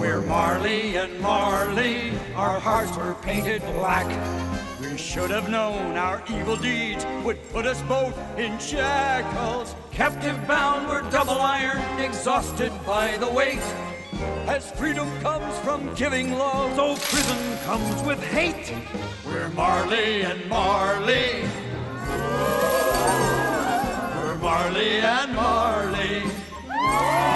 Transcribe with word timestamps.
We're 0.00 0.22
Marley 0.22 0.96
and 0.96 1.20
Marley, 1.20 2.12
our 2.34 2.58
hearts 2.58 2.96
were 2.96 3.14
painted 3.22 3.60
black. 3.74 4.06
We 4.80 4.96
should 4.96 5.30
have 5.30 5.50
known 5.50 5.96
our 5.96 6.22
evil 6.30 6.56
deeds 6.56 7.04
would 7.24 7.38
put 7.50 7.66
us 7.66 7.82
both 7.82 8.16
in 8.38 8.58
shackles. 8.58 9.74
Captive 9.90 10.38
bound, 10.46 10.88
we're 10.88 11.08
double 11.10 11.40
ironed, 11.40 12.00
exhausted 12.00 12.72
by 12.86 13.16
the 13.18 13.28
weight. 13.28 13.62
As 14.46 14.70
freedom 14.70 15.08
comes 15.20 15.58
from 15.58 15.94
giving 15.94 16.32
love, 16.32 16.78
oh, 16.78 16.94
so 16.94 17.16
prison 17.16 17.58
comes 17.64 18.02
with 18.04 18.22
hate. 18.24 18.72
We're 19.26 19.48
Marley 19.50 20.22
and 20.22 20.48
Marley. 20.48 21.42
We're 24.16 24.38
Marley 24.38 25.00
and 25.00 25.34
Marley. 25.34 27.27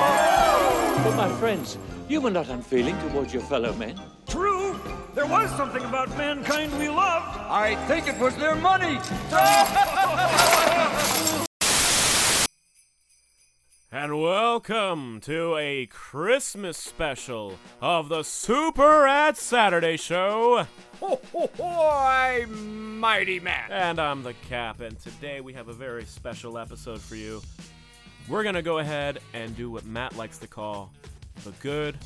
But 1.23 1.31
my 1.31 1.39
friends, 1.39 1.79
you 2.09 2.21
were 2.21 2.33
not 2.33 2.49
unfeeling 2.49 2.99
towards 2.99 3.33
your 3.33 3.45
fellow 3.45 3.73
men. 3.75 3.95
True, 4.27 4.77
there 5.15 5.25
was 5.25 5.49
something 5.51 5.85
about 5.85 6.09
mankind 6.19 6.77
we 6.77 6.89
loved. 6.89 7.39
I 7.39 7.77
think 7.87 8.09
it 8.09 8.19
was 8.19 8.35
their 8.35 8.57
money. 8.57 8.99
And 13.95 14.21
welcome 14.21 15.21
to 15.21 15.59
a 15.59 15.85
Christmas 15.85 16.79
special 16.79 17.59
of 17.83 18.09
the 18.09 18.23
Super 18.23 19.03
Rad 19.03 19.37
Saturday 19.37 19.99
Show. 19.99 20.67
Ho, 21.01 21.21
ho, 21.31 21.51
ho, 21.59 21.91
I'm 21.93 22.99
Mighty 22.99 23.39
Matt. 23.39 23.71
And 23.71 24.01
I'm 24.01 24.23
the 24.23 24.33
Kap, 24.49 24.81
and 24.81 24.99
today 24.99 25.43
we 25.43 25.53
have 25.53 25.69
a 25.69 25.75
very 25.75 26.07
special 26.07 26.57
episode 26.57 27.03
for 27.03 27.17
you. 27.17 27.43
We're 28.29 28.45
gonna 28.45 28.63
go 28.63 28.79
ahead 28.79 29.19
and 29.35 29.57
do 29.57 29.71
what 29.71 29.85
Matt 29.85 30.17
likes 30.17 30.39
to 30.39 30.47
call 30.47 30.93
the 31.45 31.53
good, 31.61 31.97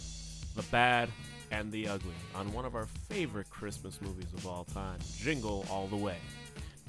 the 0.55 0.63
bad, 0.65 1.09
and 1.51 1.71
the 1.71 1.89
ugly 1.89 2.15
on 2.35 2.53
one 2.53 2.65
of 2.65 2.75
our 2.75 2.87
favorite 3.09 3.49
Christmas 3.51 4.01
movies 4.01 4.33
of 4.35 4.47
all 4.47 4.65
time, 4.65 4.99
Jingle 5.19 5.65
All 5.71 5.87
the 5.87 5.97
Way. 5.97 6.17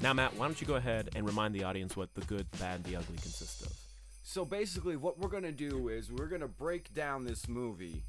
Now, 0.02 0.14
Matt, 0.14 0.36
why 0.36 0.48
don't 0.48 0.60
you 0.60 0.68
go 0.68 0.76
ahead 0.76 1.10
and 1.16 1.26
remind 1.26 1.54
the 1.54 1.64
audience 1.64 1.96
what 1.96 2.14
the 2.14 2.22
good, 2.22 2.50
bad, 2.60 2.78
and 2.78 2.84
the 2.86 2.96
ugly 2.96 3.18
consist 3.18 3.64
of? 3.64 3.74
So 4.24 4.46
basically, 4.46 4.96
what 4.96 5.20
we're 5.20 5.30
gonna 5.30 5.52
do 5.52 5.90
is 5.90 6.12
we're 6.12 6.28
gonna 6.28 6.48
break 6.48 6.94
down 6.94 7.26
this 7.26 7.48
movie 7.48 8.04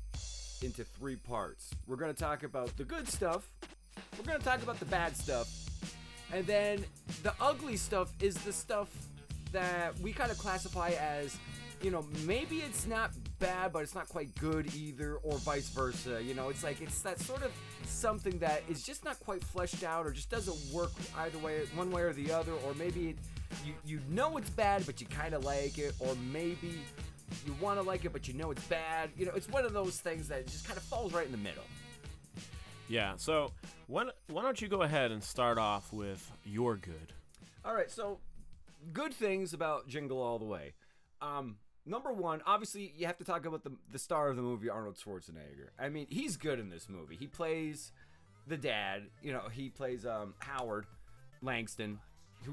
into 0.63 0.85
three 0.85 1.17
parts. 1.17 1.71
We're 1.87 1.97
gonna 1.97 2.13
talk 2.13 2.43
about 2.43 2.77
the 2.77 2.85
good 2.85 3.09
stuff, 3.09 3.51
we're 4.19 4.25
gonna 4.25 4.45
talk 4.45 4.63
about 4.63 4.79
the 4.79 4.87
bad 4.87 5.17
stuff, 5.17 5.49
and 6.33 6.47
then 6.47 6.85
the 7.23 7.33
ugly 7.41 7.77
stuff 7.77 8.13
is 8.21 8.35
the 8.37 8.53
stuff 8.53 8.89
that 9.53 9.99
we 10.01 10.13
kind 10.13 10.31
of 10.31 10.39
classify 10.39 10.91
as, 10.91 11.37
you 11.83 11.91
know, 11.91 12.05
maybe 12.27 12.57
it's 12.59 12.87
not 12.87 13.13
bad, 13.39 13.73
but 13.73 13.83
it's 13.83 13.95
not 13.95 14.09
quite 14.09 14.35
good 14.37 14.75
either, 14.75 15.17
or 15.23 15.39
vice 15.39 15.69
versa. 15.69 16.23
You 16.23 16.35
know, 16.35 16.49
it's 16.49 16.65
like 16.65 16.81
it's 16.81 17.01
that 17.03 17.21
sort 17.21 17.43
of 17.43 17.53
something 17.85 18.39
that 18.39 18.63
is 18.69 18.83
just 18.83 19.05
not 19.05 19.19
quite 19.21 19.43
fleshed 19.43 19.85
out, 19.85 20.07
or 20.07 20.11
just 20.11 20.31
doesn't 20.31 20.57
work 20.73 20.93
either 21.19 21.39
way, 21.39 21.61
one 21.75 21.91
way 21.91 22.03
or 22.03 22.13
the 22.13 22.33
other, 22.33 22.53
or 22.67 22.75
maybe 22.75 23.11
it, 23.11 23.17
you 23.65 23.75
you 23.85 24.01
know 24.11 24.37
it's 24.37 24.51
bad, 24.51 24.85
but 24.87 25.01
you 25.01 25.07
kind 25.07 25.35
of 25.35 25.45
like 25.45 25.79
it, 25.79 25.95
or 26.01 26.15
maybe 26.33 26.81
you 27.47 27.55
want 27.61 27.79
to 27.79 27.83
like 27.83 28.05
it, 28.05 28.13
but 28.13 28.29
you 28.29 28.35
know 28.35 28.51
it's 28.51 28.65
bad. 28.65 29.11
You 29.17 29.27
know, 29.27 29.33
it's 29.35 29.49
one 29.49 29.65
of 29.65 29.73
those 29.73 29.99
things 29.99 30.29
that 30.29 30.47
just 30.47 30.67
kind 30.67 30.77
of 30.77 30.83
falls 30.83 31.13
right 31.13 31.27
in 31.27 31.33
the 31.33 31.39
middle. 31.39 31.65
Yeah, 32.89 33.15
so 33.17 33.53
why, 33.87 34.07
why 34.29 34.43
don't 34.43 34.61
you 34.61 34.69
go 34.69 34.83
ahead 34.83 35.11
and 35.11 35.23
start 35.23 35.59
off 35.59 35.93
with 35.93 36.33
your 36.45 36.77
good? 36.77 37.13
All 37.65 37.75
right, 37.75 37.91
so 37.91 38.19
good 38.93 39.13
things 39.13 39.53
about 39.53 39.89
Jingle 39.89 40.23
All 40.23 40.39
the 40.39 40.47
Way. 40.47 40.73
Um, 41.21 41.57
number 41.89 42.13
one, 42.13 42.43
obviously, 42.47 42.93
you 42.97 43.07
have 43.07 43.19
to 43.19 43.25
talk 43.25 43.47
about 43.47 43.65
the 43.65 43.73
the 43.93 43.99
star 43.99 44.29
of 44.29 44.37
the 44.37 44.43
movie, 44.43 44.69
Arnold 44.69 44.97
Schwarzenegger. 44.97 45.71
I 45.79 45.89
mean, 45.89 46.07
he's 46.09 46.37
good 46.37 46.59
in 46.59 46.71
this 46.71 46.89
movie. 46.89 47.17
He 47.17 47.27
plays 47.27 47.93
the 48.47 48.57
dad. 48.57 49.05
You 49.23 49.33
know, 49.33 49.49
he 49.51 49.69
plays 49.69 50.07
um, 50.07 50.35
Howard 50.41 50.87
Langston, 51.43 51.99
who 52.45 52.53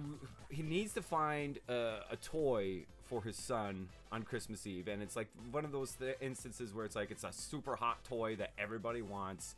he 0.49 0.63
needs 0.63 0.93
to 0.93 1.01
find 1.01 1.59
uh, 1.69 1.99
a 2.09 2.15
toy 2.21 2.85
for 3.09 3.21
his 3.21 3.35
son 3.35 3.87
on 4.11 4.23
Christmas 4.23 4.65
Eve, 4.65 4.87
and 4.87 5.01
it's 5.01 5.15
like 5.15 5.27
one 5.51 5.65
of 5.65 5.71
those 5.71 5.91
th- 5.93 6.17
instances 6.21 6.73
where 6.73 6.85
it's 6.85 6.95
like 6.95 7.11
it's 7.11 7.23
a 7.23 7.31
super 7.31 7.75
hot 7.75 8.03
toy 8.03 8.35
that 8.37 8.51
everybody 8.57 9.01
wants, 9.01 9.55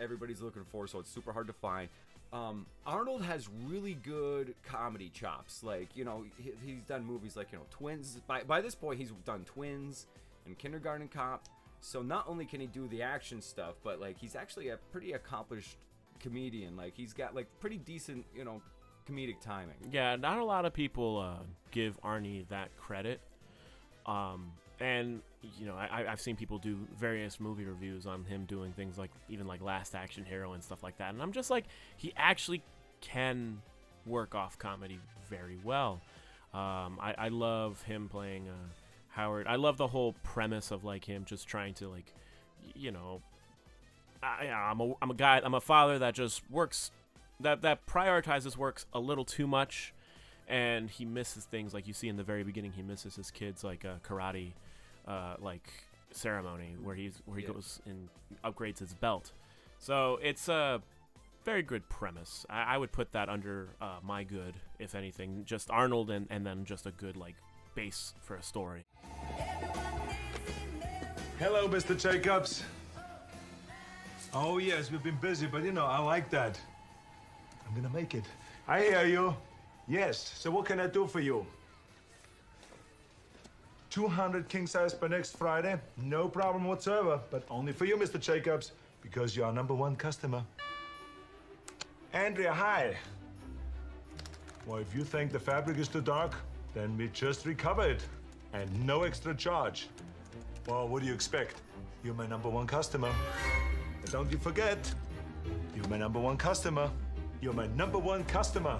everybody's 0.00 0.40
looking 0.40 0.64
for, 0.70 0.86
so 0.86 0.98
it's 0.98 1.10
super 1.10 1.32
hard 1.32 1.46
to 1.46 1.52
find. 1.52 1.88
Um, 2.32 2.66
Arnold 2.86 3.22
has 3.22 3.48
really 3.66 3.94
good 3.94 4.54
comedy 4.64 5.10
chops. 5.10 5.62
Like 5.62 5.88
you 5.94 6.04
know, 6.04 6.24
he, 6.38 6.52
he's 6.64 6.82
done 6.82 7.04
movies 7.04 7.36
like 7.36 7.52
you 7.52 7.58
know 7.58 7.66
Twins. 7.70 8.20
By 8.26 8.42
by 8.42 8.60
this 8.60 8.74
point, 8.74 8.98
he's 8.98 9.12
done 9.24 9.44
Twins 9.44 10.06
and 10.46 10.56
Kindergarten 10.58 11.08
Cop. 11.08 11.48
So 11.80 12.00
not 12.00 12.26
only 12.28 12.44
can 12.44 12.60
he 12.60 12.66
do 12.66 12.86
the 12.88 13.02
action 13.02 13.42
stuff, 13.42 13.74
but 13.82 14.00
like 14.00 14.16
he's 14.18 14.36
actually 14.36 14.68
a 14.68 14.78
pretty 14.92 15.12
accomplished 15.12 15.76
comedian. 16.20 16.76
Like 16.76 16.94
he's 16.96 17.12
got 17.12 17.34
like 17.34 17.48
pretty 17.60 17.78
decent 17.78 18.24
you 18.34 18.44
know 18.44 18.62
comedic 19.08 19.40
timing. 19.40 19.76
Yeah, 19.90 20.16
not 20.16 20.38
a 20.38 20.44
lot 20.44 20.64
of 20.64 20.72
people 20.72 21.18
uh, 21.18 21.42
give 21.70 22.00
Arnie 22.02 22.48
that 22.48 22.74
credit. 22.78 23.20
Um, 24.06 24.52
and 24.80 25.20
you 25.58 25.66
know, 25.66 25.74
I, 25.74 26.06
I've 26.08 26.20
seen 26.20 26.36
people 26.36 26.58
do 26.58 26.78
various 26.98 27.40
movie 27.40 27.64
reviews 27.64 28.06
on 28.06 28.24
him 28.24 28.44
doing 28.44 28.72
things 28.72 28.98
like 28.98 29.10
even 29.28 29.46
like 29.46 29.60
Last 29.60 29.94
Action 29.94 30.24
Hero 30.24 30.52
and 30.52 30.62
stuff 30.62 30.82
like 30.82 30.98
that, 30.98 31.12
and 31.12 31.22
I'm 31.22 31.32
just 31.32 31.50
like, 31.50 31.64
he 31.96 32.12
actually 32.16 32.62
can 33.00 33.60
work 34.06 34.34
off 34.34 34.58
comedy 34.58 34.98
very 35.28 35.58
well. 35.62 36.00
Um, 36.54 36.98
I, 37.00 37.14
I 37.16 37.28
love 37.28 37.82
him 37.82 38.08
playing 38.08 38.48
uh, 38.48 38.52
Howard. 39.08 39.46
I 39.46 39.56
love 39.56 39.76
the 39.76 39.86
whole 39.86 40.14
premise 40.22 40.70
of 40.70 40.84
like 40.84 41.04
him 41.04 41.24
just 41.24 41.48
trying 41.48 41.74
to 41.74 41.88
like, 41.88 42.12
you 42.74 42.90
know, 42.90 43.20
I, 44.22 44.46
I'm 44.46 44.80
a 44.80 44.92
I'm 45.02 45.10
a 45.10 45.14
guy 45.14 45.40
I'm 45.42 45.54
a 45.54 45.60
father 45.60 45.98
that 45.98 46.14
just 46.14 46.42
works 46.50 46.90
that 47.40 47.62
that 47.62 47.86
prioritizes 47.86 48.56
works 48.56 48.86
a 48.92 49.00
little 49.00 49.24
too 49.24 49.46
much, 49.46 49.92
and 50.46 50.90
he 50.90 51.04
misses 51.04 51.44
things 51.44 51.74
like 51.74 51.88
you 51.88 51.94
see 51.94 52.08
in 52.08 52.16
the 52.16 52.22
very 52.22 52.44
beginning. 52.44 52.72
He 52.72 52.82
misses 52.82 53.16
his 53.16 53.30
kids 53.30 53.64
like 53.64 53.84
a 53.84 53.98
karate, 54.06 54.52
uh, 55.06 55.34
like 55.38 55.68
ceremony 56.12 56.76
where 56.82 56.94
he's 56.94 57.20
where 57.24 57.38
he 57.38 57.44
Yeah. 57.44 57.52
goes 57.52 57.80
and 57.86 58.08
upgrades 58.44 58.78
his 58.78 58.94
belt. 58.94 59.32
So 59.78 60.18
it's 60.22 60.48
a 60.48 60.80
very 61.44 61.62
good 61.62 61.88
premise. 61.88 62.46
I, 62.48 62.74
I 62.74 62.78
would 62.78 62.92
put 62.92 63.12
that 63.12 63.28
under 63.28 63.70
uh, 63.80 63.96
my 64.02 64.22
good, 64.24 64.54
if 64.78 64.94
anything. 64.94 65.42
Just 65.44 65.70
Arnold 65.70 66.10
and 66.10 66.26
and 66.30 66.46
then 66.46 66.64
just 66.64 66.86
a 66.86 66.92
good 66.92 67.16
like 67.16 67.34
base 67.74 68.14
for 68.20 68.36
a 68.36 68.42
story. 68.42 68.84
Hello, 71.38 71.66
Mr. 71.68 71.98
Jacobs. 71.98 72.62
Oh, 74.34 74.58
yes, 74.58 74.90
we've 74.90 75.02
been 75.02 75.18
busy, 75.20 75.46
but 75.46 75.62
you 75.64 75.72
know, 75.72 75.84
I 75.86 75.98
like 75.98 76.30
that. 76.30 76.58
I'm 77.66 77.74
gonna 77.74 77.92
make 77.92 78.14
it. 78.14 78.24
I 78.68 78.80
hear 78.80 79.04
you. 79.06 79.34
Yes, 79.88 80.32
so 80.38 80.50
what 80.50 80.64
can 80.66 80.78
I 80.80 80.86
do 80.86 81.06
for 81.06 81.20
you? 81.20 81.44
200 83.92 84.48
king 84.48 84.66
size 84.66 84.94
by 84.94 85.06
next 85.06 85.36
Friday? 85.36 85.78
No 85.98 86.26
problem 86.26 86.64
whatsoever, 86.64 87.20
but 87.30 87.44
only 87.50 87.72
for 87.72 87.84
you, 87.84 87.98
Mr. 87.98 88.18
Jacobs, 88.18 88.72
because 89.02 89.36
you're 89.36 89.44
our 89.44 89.52
number 89.52 89.74
one 89.74 89.96
customer. 89.96 90.42
Andrea, 92.14 92.54
hi. 92.54 92.96
Well, 94.64 94.78
if 94.78 94.94
you 94.94 95.04
think 95.04 95.30
the 95.30 95.38
fabric 95.38 95.76
is 95.76 95.88
too 95.88 96.00
dark, 96.00 96.34
then 96.72 96.96
we 96.96 97.08
just 97.08 97.44
recover 97.44 97.86
it. 97.86 98.02
And 98.54 98.86
no 98.86 99.02
extra 99.02 99.34
charge. 99.34 99.88
Well, 100.66 100.88
what 100.88 101.02
do 101.02 101.08
you 101.08 101.14
expect? 101.14 101.56
You're 102.02 102.14
my 102.14 102.26
number 102.26 102.48
one 102.48 102.66
customer. 102.66 103.12
And 104.00 104.10
don't 104.10 104.32
you 104.32 104.38
forget, 104.38 104.78
you're 105.76 105.88
my 105.88 105.98
number 105.98 106.18
one 106.18 106.38
customer. 106.38 106.90
You're 107.42 107.52
my 107.52 107.66
number 107.76 107.98
one 107.98 108.24
customer. 108.24 108.78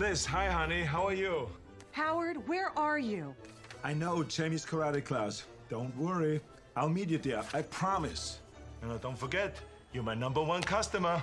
Liz, 0.00 0.26
hi, 0.26 0.50
honey. 0.50 0.82
How 0.82 1.06
are 1.06 1.14
you? 1.14 1.48
Howard, 1.92 2.48
where 2.48 2.76
are 2.76 2.98
you? 2.98 3.36
I 3.84 3.92
know 3.92 4.22
Jamie's 4.22 4.64
karate 4.64 5.04
class. 5.04 5.44
Don't 5.68 5.94
worry. 5.98 6.40
I'll 6.74 6.88
meet 6.88 7.10
you 7.10 7.18
there. 7.18 7.42
I 7.52 7.60
promise. 7.62 8.40
And 8.80 8.90
uh, 8.90 8.96
don't 8.96 9.16
forget, 9.16 9.60
you're 9.92 10.02
my 10.02 10.14
number 10.14 10.42
one 10.42 10.62
customer. 10.62 11.22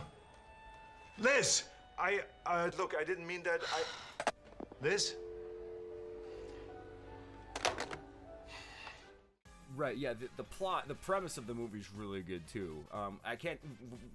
Liz, 1.18 1.64
I, 1.98 2.22
uh, 2.46 2.70
look, 2.78 2.94
I 3.00 3.04
didn't 3.04 3.26
mean 3.26 3.42
that. 3.44 3.62
I. 3.74 4.32
Liz? 4.84 5.16
Right, 9.76 9.98
yeah, 9.98 10.14
the, 10.14 10.28
the 10.38 10.44
plot, 10.44 10.88
the 10.88 10.94
premise 10.94 11.40
of 11.40 11.48
the 11.48 11.56
movie 11.56 11.80
is 11.80 11.90
really 11.96 12.22
good 12.22 12.48
too. 12.48 12.78
Um, 12.94 13.20
I 13.26 13.38
can't, 13.38 13.60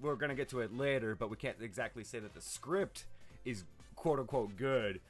we're 0.00 0.14
gonna 0.14 0.34
get 0.36 0.48
to 0.50 0.60
it 0.60 0.76
later, 0.76 1.16
but 1.16 1.30
we 1.30 1.36
can't 1.36 1.56
exactly 1.60 2.04
say 2.04 2.20
that 2.20 2.34
the 2.34 2.40
script 2.40 3.06
is 3.44 3.64
quote 3.96 4.20
unquote 4.20 4.56
good, 4.56 5.00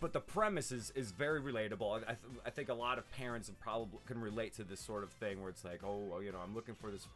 but 0.00 0.12
the 0.12 0.20
premise 0.20 0.72
is, 0.72 0.92
is 0.94 1.12
very 1.12 1.40
relatable. 1.40 2.02
I, 2.02 2.06
th- 2.06 2.18
I 2.44 2.50
think 2.50 2.68
a 2.68 2.74
lot 2.74 2.98
of 2.98 3.10
parents 3.12 3.50
probably 3.60 3.98
can 4.06 4.20
relate 4.20 4.54
to 4.54 4.64
this 4.64 4.80
sort 4.80 5.02
of 5.02 5.10
thing 5.10 5.40
where 5.40 5.50
it's 5.50 5.64
like, 5.64 5.80
oh, 5.84 6.20
you 6.20 6.32
know, 6.32 6.38
I'm 6.42 6.54
looking 6.54 6.74
for 6.74 6.90
this 6.90 7.06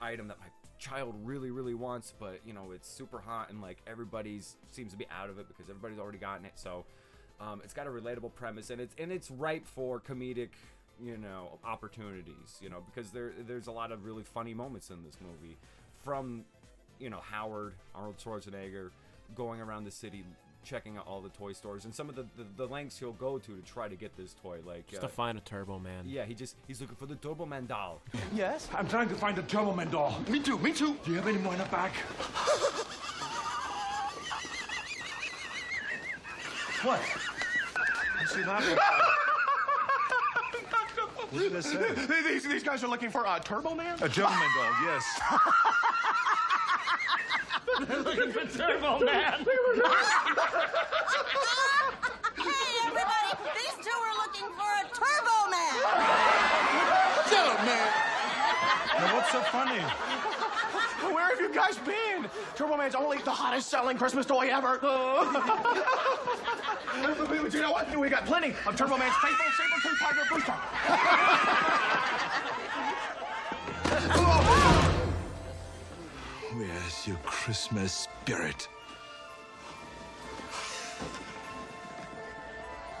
item 0.00 0.28
that 0.28 0.38
my 0.38 0.46
child 0.78 1.14
really, 1.24 1.50
really 1.50 1.74
wants, 1.74 2.14
but 2.18 2.40
you 2.46 2.52
know, 2.52 2.70
it's 2.74 2.88
super 2.88 3.18
hot 3.18 3.50
and 3.50 3.60
like 3.60 3.78
everybody's 3.86 4.56
seems 4.70 4.92
to 4.92 4.98
be 4.98 5.06
out 5.10 5.30
of 5.30 5.38
it 5.38 5.46
because 5.48 5.68
everybody's 5.68 5.98
already 5.98 6.18
gotten 6.18 6.44
it. 6.44 6.52
So, 6.54 6.84
um, 7.40 7.60
it's 7.64 7.74
got 7.74 7.86
a 7.86 7.90
relatable 7.90 8.34
premise 8.34 8.70
and 8.70 8.80
it's 8.80 8.94
and 8.98 9.10
it's 9.10 9.30
ripe 9.30 9.66
for 9.66 10.00
comedic 10.00 10.50
you 11.02 11.16
know 11.16 11.58
opportunities. 11.64 12.58
You 12.60 12.70
know 12.70 12.82
because 12.86 13.10
there 13.10 13.32
there's 13.46 13.66
a 13.66 13.72
lot 13.72 13.92
of 13.92 14.04
really 14.04 14.24
funny 14.24 14.54
moments 14.54 14.90
in 14.90 15.02
this 15.04 15.16
movie, 15.20 15.56
from 16.02 16.44
you 16.98 17.10
know 17.10 17.20
Howard 17.30 17.74
Arnold 17.94 18.16
Schwarzenegger 18.18 18.90
going 19.34 19.60
around 19.60 19.84
the 19.84 19.90
city 19.90 20.24
checking 20.64 20.96
out 20.96 21.06
all 21.06 21.20
the 21.20 21.28
toy 21.30 21.52
stores 21.52 21.84
and 21.84 21.94
some 21.94 22.08
of 22.08 22.14
the, 22.16 22.26
the, 22.36 22.44
the 22.56 22.66
lengths 22.66 22.98
he'll 22.98 23.12
go 23.12 23.38
to 23.38 23.56
to 23.56 23.62
try 23.62 23.88
to 23.88 23.96
get 23.96 24.16
this 24.16 24.34
toy 24.42 24.58
like 24.66 24.86
Just 24.86 25.02
uh, 25.02 25.06
to 25.06 25.12
find 25.12 25.38
a 25.38 25.40
Turbo 25.40 25.78
Man. 25.78 26.04
yeah 26.06 26.24
he 26.24 26.34
just 26.34 26.56
he's 26.66 26.80
looking 26.80 26.96
for 26.96 27.06
the 27.06 27.14
Turbo 27.16 27.46
Man 27.46 27.66
doll 27.66 28.02
Yes? 28.34 28.68
I'm 28.74 28.88
trying 28.88 29.08
to 29.08 29.14
find 29.14 29.36
the 29.36 29.42
Turbo 29.42 29.74
Man 29.74 29.90
doll. 29.90 30.20
Me 30.28 30.38
too, 30.40 30.58
me 30.58 30.72
too. 30.72 30.96
Do 31.04 31.10
you 31.10 31.16
have 31.16 31.26
any 31.26 31.38
more 31.38 31.52
in 31.52 31.58
the 31.58 31.64
back? 31.66 31.94
what? 36.82 37.00
I 38.20 38.24
see 38.26 38.42
that. 38.42 38.78
What 41.30 41.42
did 41.42 41.56
I 41.56 41.60
say? 41.60 41.94
These, 42.28 42.48
these 42.48 42.64
guys 42.64 42.82
are 42.82 42.88
looking 42.88 43.08
for 43.08 43.24
a 43.24 43.38
Turbo 43.38 43.74
Man? 43.76 43.94
A 44.02 44.08
Turbo 44.08 44.30
Man 44.30 44.50
doll, 44.56 44.72
yes. 44.84 45.20
Hey, 52.40 52.68
everybody! 52.86 53.30
These 53.56 53.76
two 53.84 53.96
are 53.96 54.16
looking 54.20 54.48
for 54.52 54.68
a 54.68 54.84
Turbo 54.92 55.36
Man! 55.50 55.74
Get 57.30 57.46
him, 57.46 57.60
man! 57.64 57.88
Now, 58.98 59.14
what's 59.16 59.32
so 59.32 59.40
funny? 59.40 59.80
Where 61.14 61.26
have 61.28 61.40
you 61.40 61.48
guys 61.54 61.78
been? 61.78 62.28
Turbo 62.54 62.76
Man's 62.76 62.94
only 62.94 63.18
the 63.18 63.30
hottest 63.30 63.70
selling 63.70 63.96
Christmas 63.96 64.26
toy 64.26 64.48
ever. 64.50 64.78
But 67.40 67.54
you 67.54 67.62
know 67.62 67.72
what? 67.72 67.96
We 67.98 68.10
got 68.10 68.26
plenty 68.26 68.54
of 68.66 68.76
Turbo 68.76 68.98
Man's 68.98 69.14
faithful 69.16 69.46
saber-tooth 69.56 69.98
tiger 69.98 70.24
booster. 70.28 70.54
Where's 76.54 77.06
your 77.06 77.16
Christmas 77.18 78.08
spirit? 78.24 78.68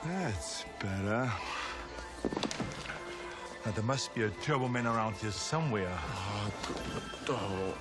That's 0.04 0.64
better. 0.78 1.30
Now, 3.66 3.72
there 3.72 3.84
must 3.84 4.14
be 4.14 4.22
a 4.22 4.30
Turbo 4.42 4.68
Man 4.68 4.86
around 4.86 5.16
here 5.16 5.32
somewhere. 5.32 5.92
Oh, 7.28 7.74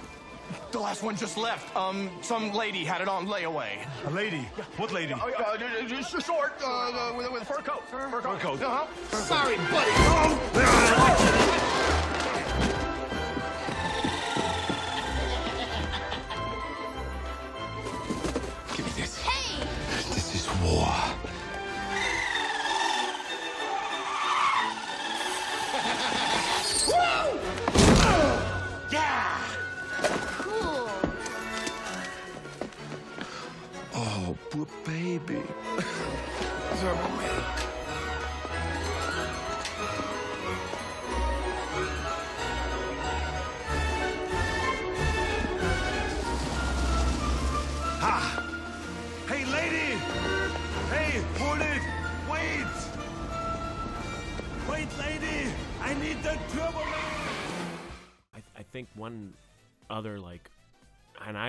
The 0.72 0.80
last 0.80 1.04
one 1.04 1.16
just 1.16 1.38
left. 1.38 1.76
Um, 1.76 2.10
some 2.22 2.52
lady 2.52 2.84
had 2.84 3.02
it 3.02 3.08
on 3.08 3.28
layaway. 3.28 3.88
A 4.06 4.10
lady. 4.10 4.42
What 4.78 4.92
lady? 4.92 5.14
Uh, 5.14 5.28
uh, 5.28 5.58
just 5.88 6.16
a 6.16 6.22
short, 6.22 6.54
uh, 6.64 6.68
uh, 6.68 7.14
with, 7.16 7.32
with 7.32 7.44
a 7.44 7.46
fur 7.46 7.62
coat. 7.62 7.88
Fur, 7.88 8.10
fur 8.10 8.22
coat. 8.22 8.40
coat. 8.40 8.62
Uh-huh. 8.62 9.16
Sorry, 9.18 9.56
buddy. 9.72 9.92
Give 10.54 11.59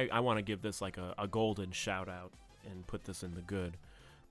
I, 0.01 0.17
I 0.17 0.21
want 0.21 0.39
to 0.39 0.43
give 0.43 0.63
this 0.63 0.81
like 0.81 0.97
a, 0.99 1.15
a 1.19 1.27
golden 1.27 1.71
shout 1.73 2.09
out 2.09 2.33
and 2.71 2.87
put 2.87 3.05
this 3.05 3.23
in 3.23 3.35
the 3.35 3.41
good, 3.43 3.77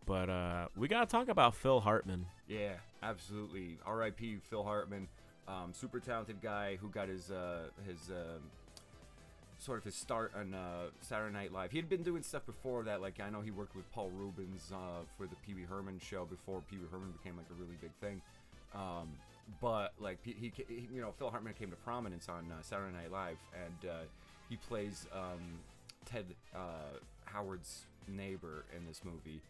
but 0.05 0.29
uh, 0.29 0.67
we 0.75 0.87
gotta 0.87 1.05
talk 1.05 1.27
about 1.29 1.55
Phil 1.55 1.79
Hartman. 1.81 2.25
Yeah, 2.47 2.73
absolutely. 3.03 3.77
R.I.P. 3.85 4.37
Phil 4.49 4.63
Hartman, 4.63 5.07
um, 5.47 5.71
super 5.73 5.99
talented 5.99 6.41
guy 6.41 6.77
who 6.77 6.89
got 6.89 7.07
his 7.09 7.31
uh, 7.31 7.69
his 7.87 8.09
um 8.09 8.41
sort 9.61 9.77
of 9.77 9.83
his 9.83 9.95
start 9.95 10.31
on 10.35 10.53
uh, 10.53 10.83
Saturday 11.01 11.33
Night 11.33 11.51
Live. 11.51 11.71
He 11.71 11.77
had 11.77 11.89
been 11.89 12.01
doing 12.03 12.23
stuff 12.23 12.45
before 12.45 12.83
that. 12.83 13.01
Like 13.01 13.19
I 13.19 13.29
know 13.29 13.41
he 13.41 13.51
worked 13.51 13.75
with 13.75 13.91
Paul 13.91 14.09
Reubens 14.15 14.71
uh, 14.73 15.03
for 15.17 15.27
the 15.27 15.35
Pee 15.45 15.53
Wee 15.53 15.65
Herman 15.69 15.99
show 15.99 16.25
before 16.25 16.61
Pee 16.69 16.77
Wee 16.77 16.87
Herman 16.91 17.11
became 17.11 17.35
like 17.35 17.47
a 17.51 17.61
really 17.61 17.75
big 17.81 17.91
thing. 17.99 18.21
Um, 18.73 19.09
but 19.61 19.93
like 19.99 20.19
he, 20.23 20.33
he, 20.39 20.51
he- 20.55 20.87
you 20.93 21.01
know, 21.01 21.11
Phil 21.17 21.29
Hartman 21.29 21.53
came 21.59 21.71
to 21.71 21.75
prominence 21.77 22.29
on 22.29 22.45
uh, 22.51 22.61
Saturday 22.61 22.95
Night 22.95 23.11
Live, 23.11 23.37
and 23.53 23.89
uh, 23.89 23.93
he 24.49 24.57
plays 24.57 25.05
um, 25.13 25.59
Ted 26.05 26.25
uh, 26.55 26.97
Howard's 27.25 27.85
neighbor 28.07 28.65
in 28.75 28.85
this 28.85 29.01
movie. 29.03 29.41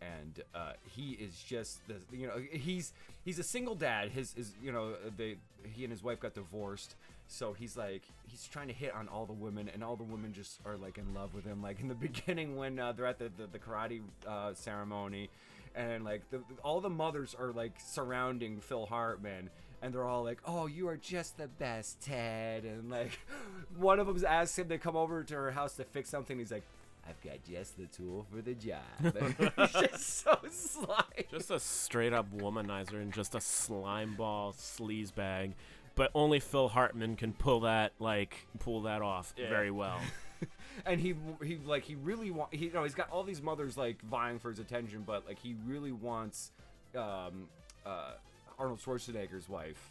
And 0.00 0.42
uh, 0.54 0.72
he 0.94 1.12
is 1.12 1.42
just 1.42 1.80
the 1.88 1.94
you 2.14 2.26
know 2.26 2.34
he's 2.50 2.92
he's 3.24 3.38
a 3.38 3.42
single 3.42 3.74
dad. 3.74 4.10
His 4.10 4.34
is 4.36 4.52
you 4.62 4.70
know 4.70 4.94
they 5.16 5.36
he 5.62 5.84
and 5.84 5.90
his 5.90 6.02
wife 6.02 6.20
got 6.20 6.34
divorced. 6.34 6.96
So 7.28 7.54
he's 7.54 7.78
like 7.78 8.02
he's 8.28 8.46
trying 8.46 8.68
to 8.68 8.74
hit 8.74 8.94
on 8.94 9.08
all 9.08 9.24
the 9.24 9.32
women 9.32 9.70
and 9.72 9.82
all 9.82 9.96
the 9.96 10.04
women 10.04 10.34
just 10.34 10.60
are 10.66 10.76
like 10.76 10.98
in 10.98 11.14
love 11.14 11.34
with 11.34 11.44
him. 11.44 11.62
Like 11.62 11.80
in 11.80 11.88
the 11.88 11.94
beginning 12.08 12.56
when 12.56 12.78
uh, 12.78 12.92
they're 12.92 13.06
at 13.06 13.18
the 13.18 13.30
the, 13.36 13.46
the 13.46 13.58
karate 13.58 14.02
uh, 14.26 14.52
ceremony 14.52 15.30
and 15.76 16.04
like 16.04 16.28
the, 16.30 16.40
all 16.64 16.80
the 16.80 16.90
mothers 16.90 17.36
are 17.38 17.52
like 17.52 17.74
surrounding 17.78 18.60
Phil 18.60 18.86
Hartman 18.86 19.50
and 19.82 19.92
they're 19.92 20.04
all 20.04 20.24
like, 20.24 20.40
"Oh, 20.44 20.66
you 20.66 20.88
are 20.88 20.96
just 20.96 21.36
the 21.36 21.48
best, 21.48 22.00
Ted." 22.00 22.64
And 22.64 22.90
like, 22.90 23.18
one 23.76 23.98
of 23.98 24.06
them 24.06 24.22
asks 24.26 24.58
him 24.58 24.68
to 24.68 24.78
come 24.78 24.96
over 24.96 25.22
to 25.24 25.34
her 25.34 25.50
house 25.50 25.74
to 25.74 25.84
fix 25.84 26.08
something. 26.08 26.38
He's 26.38 26.52
like, 26.52 26.64
"I've 27.08 27.20
got 27.22 27.44
just 27.44 27.76
the 27.76 27.86
tool 27.86 28.26
for 28.30 28.42
the 28.42 28.54
job." 28.54 28.80
He's 29.56 29.72
just 29.72 30.18
so 30.24 30.38
sly. 30.50 31.04
Just 31.30 31.50
a 31.50 31.60
straight 31.60 32.12
up 32.12 32.32
womanizer 32.36 33.00
and 33.00 33.12
just 33.12 33.34
a 33.34 33.40
slime 33.40 34.14
ball 34.14 34.52
sleaze 34.52 35.14
bag. 35.14 35.54
But 35.94 36.10
only 36.14 36.40
Phil 36.40 36.68
Hartman 36.68 37.16
can 37.16 37.32
pull 37.32 37.60
that 37.60 37.92
like 37.98 38.46
pull 38.58 38.82
that 38.82 39.02
off 39.02 39.34
very 39.36 39.70
well. 39.70 39.98
and 40.86 41.00
he 41.00 41.14
he 41.42 41.58
like 41.64 41.84
he 41.84 41.94
really 41.94 42.30
want 42.30 42.54
he 42.54 42.66
you 42.66 42.72
know 42.72 42.82
he's 42.82 42.94
got 42.94 43.10
all 43.10 43.22
these 43.24 43.40
mothers 43.40 43.78
like 43.78 44.02
vying 44.02 44.38
for 44.38 44.50
his 44.50 44.58
attention, 44.58 45.04
but 45.06 45.26
like 45.26 45.38
he 45.38 45.56
really 45.66 45.92
wants 45.92 46.52
um 46.94 47.48
uh 47.86 48.12
Arnold 48.58 48.80
Schwarzenegger's 48.80 49.48
wife. 49.48 49.90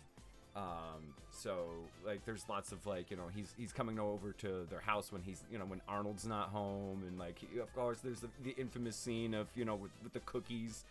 Um, 0.56 1.14
so 1.32 1.66
like 2.06 2.24
there's 2.26 2.46
lots 2.48 2.72
of 2.72 2.86
like 2.86 3.12
you 3.12 3.18
know 3.18 3.28
he's 3.36 3.54
he's 3.58 3.74
coming 3.74 4.00
over 4.00 4.32
to 4.40 4.66
their 4.70 4.80
house 4.80 5.12
when 5.12 5.22
he's 5.22 5.44
you 5.52 5.60
know 5.60 5.66
when 5.66 5.82
Arnold's 5.88 6.26
not 6.26 6.48
home 6.48 7.04
and 7.06 7.20
like 7.20 7.38
he, 7.40 7.60
of 7.60 7.74
course 7.76 8.00
there's 8.00 8.22
the, 8.22 8.30
the 8.44 8.56
infamous 8.58 8.96
scene 8.96 9.34
of 9.34 9.48
you 9.54 9.66
know 9.66 9.76
with, 9.76 9.92
with 10.02 10.14
the 10.14 10.22
cookies 10.22 10.86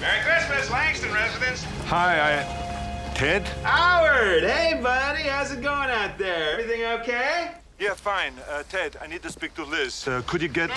Merry 0.00 0.20
Christmas, 0.24 0.70
Langston 0.70 1.12
residence. 1.12 1.62
Hi, 1.86 2.40
I. 2.40 3.12
Ted? 3.14 3.46
Howard, 3.62 4.42
hey 4.42 4.80
buddy, 4.82 5.22
how's 5.24 5.52
it 5.52 5.62
going 5.62 5.90
out 5.90 6.16
there? 6.18 6.52
Everything 6.58 6.84
okay? 6.84 7.52
Yeah, 7.78 7.94
fine. 7.94 8.32
Uh, 8.48 8.62
Ted, 8.68 8.96
I 9.00 9.06
need 9.06 9.22
to 9.22 9.30
speak 9.30 9.54
to 9.54 9.64
Liz. 9.64 10.08
Uh, 10.08 10.22
could 10.26 10.40
you 10.40 10.48
get. 10.48 10.70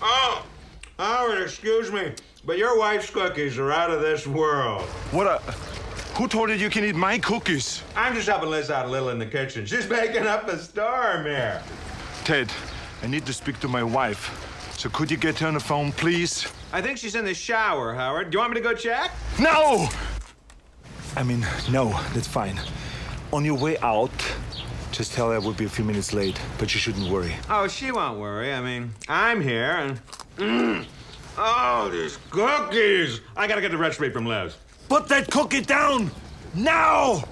Oh, 0.00 0.46
Howard, 0.98 1.42
excuse 1.42 1.90
me, 1.90 2.12
but 2.46 2.58
your 2.58 2.78
wife's 2.78 3.10
cookies 3.10 3.58
are 3.58 3.72
out 3.72 3.90
of 3.90 4.00
this 4.00 4.26
world. 4.26 4.82
What 5.10 5.26
a. 5.26 5.38
Who 6.16 6.28
told 6.28 6.48
you 6.48 6.54
you 6.54 6.70
can 6.70 6.84
eat 6.84 6.94
my 6.94 7.18
cookies? 7.18 7.82
I'm 7.94 8.14
just 8.14 8.26
helping 8.26 8.48
Liz 8.48 8.70
out 8.70 8.86
a 8.86 8.88
little 8.88 9.10
in 9.10 9.18
the 9.18 9.26
kitchen. 9.26 9.66
She's 9.66 9.86
making 9.90 10.26
up 10.26 10.48
a 10.48 10.56
storm 10.56 11.26
here. 11.26 11.60
Ted, 12.24 12.50
I 13.02 13.08
need 13.08 13.26
to 13.26 13.32
speak 13.32 13.58
to 13.60 13.68
my 13.68 13.82
wife. 13.82 14.30
So 14.78 14.88
could 14.88 15.10
you 15.10 15.16
get 15.16 15.38
her 15.40 15.48
on 15.48 15.54
the 15.54 15.60
phone, 15.60 15.92
please? 15.92 16.46
I 16.72 16.80
think 16.80 16.96
she's 16.98 17.16
in 17.16 17.24
the 17.24 17.34
shower, 17.34 17.94
Howard. 17.94 18.30
Do 18.30 18.36
you 18.36 18.40
want 18.40 18.54
me 18.54 18.60
to 18.60 18.64
go 18.64 18.74
check? 18.74 19.10
No! 19.38 19.88
I 21.16 21.22
mean, 21.22 21.46
no, 21.70 21.90
that's 22.14 22.28
fine. 22.28 22.58
On 23.32 23.44
your 23.44 23.58
way 23.58 23.76
out, 23.78 24.10
just 24.92 25.12
tell 25.12 25.30
her 25.30 25.36
I 25.36 25.38
will 25.38 25.52
be 25.52 25.64
a 25.64 25.68
few 25.68 25.84
minutes 25.84 26.12
late, 26.12 26.40
but 26.58 26.72
you 26.72 26.80
shouldn't 26.80 27.10
worry. 27.10 27.34
Oh, 27.50 27.68
she 27.68 27.90
won't 27.92 28.18
worry. 28.18 28.52
I 28.52 28.62
mean, 28.62 28.92
I'm 29.08 29.40
here 29.40 29.70
and. 29.70 30.00
Mm. 30.36 30.86
Oh, 31.38 31.90
these 31.92 32.18
cookies! 32.30 33.20
I 33.36 33.46
gotta 33.46 33.60
get 33.60 33.70
the 33.70 33.76
recipe 33.76 34.08
from 34.10 34.24
Les. 34.24 34.56
Put 34.88 35.06
that 35.08 35.30
cookie 35.30 35.60
down! 35.60 36.10
Now! 36.54 37.24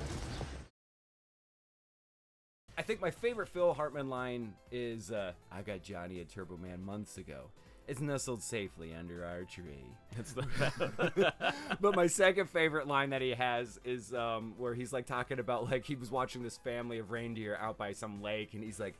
I 2.76 2.82
think 2.82 3.00
my 3.00 3.10
favorite 3.10 3.48
Phil 3.48 3.72
Hartman 3.72 4.10
line 4.10 4.52
is 4.70 5.10
uh, 5.10 5.32
I 5.50 5.62
got 5.62 5.82
Johnny 5.82 6.20
a 6.20 6.24
Turbo 6.24 6.58
Man 6.58 6.84
months 6.84 7.16
ago. 7.16 7.50
It's 7.86 8.00
nestled 8.00 8.42
safely 8.42 8.94
under 8.94 9.24
our 9.24 9.44
tree. 9.44 9.86
It's 10.18 10.32
the 10.32 11.32
but 11.80 11.94
my 11.94 12.06
second 12.06 12.50
favorite 12.50 12.86
line 12.86 13.10
that 13.10 13.22
he 13.22 13.30
has 13.30 13.78
is 13.84 14.12
um, 14.12 14.54
where 14.58 14.74
he's 14.74 14.92
like 14.92 15.06
talking 15.06 15.38
about 15.38 15.70
like 15.70 15.84
he 15.84 15.94
was 15.94 16.10
watching 16.10 16.42
this 16.42 16.58
family 16.58 16.98
of 16.98 17.10
reindeer 17.10 17.56
out 17.56 17.78
by 17.78 17.92
some 17.92 18.20
lake, 18.22 18.54
and 18.54 18.62
he's 18.62 18.80
like, 18.80 18.94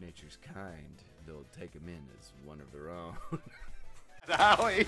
"Nature's 0.00 0.38
kind; 0.54 1.02
they'll 1.26 1.44
take 1.58 1.74
him 1.74 1.88
in 1.88 2.02
as 2.18 2.32
one 2.44 2.60
of 2.60 2.72
their 2.72 2.90
own." 2.90 3.16
Howie, 4.28 4.86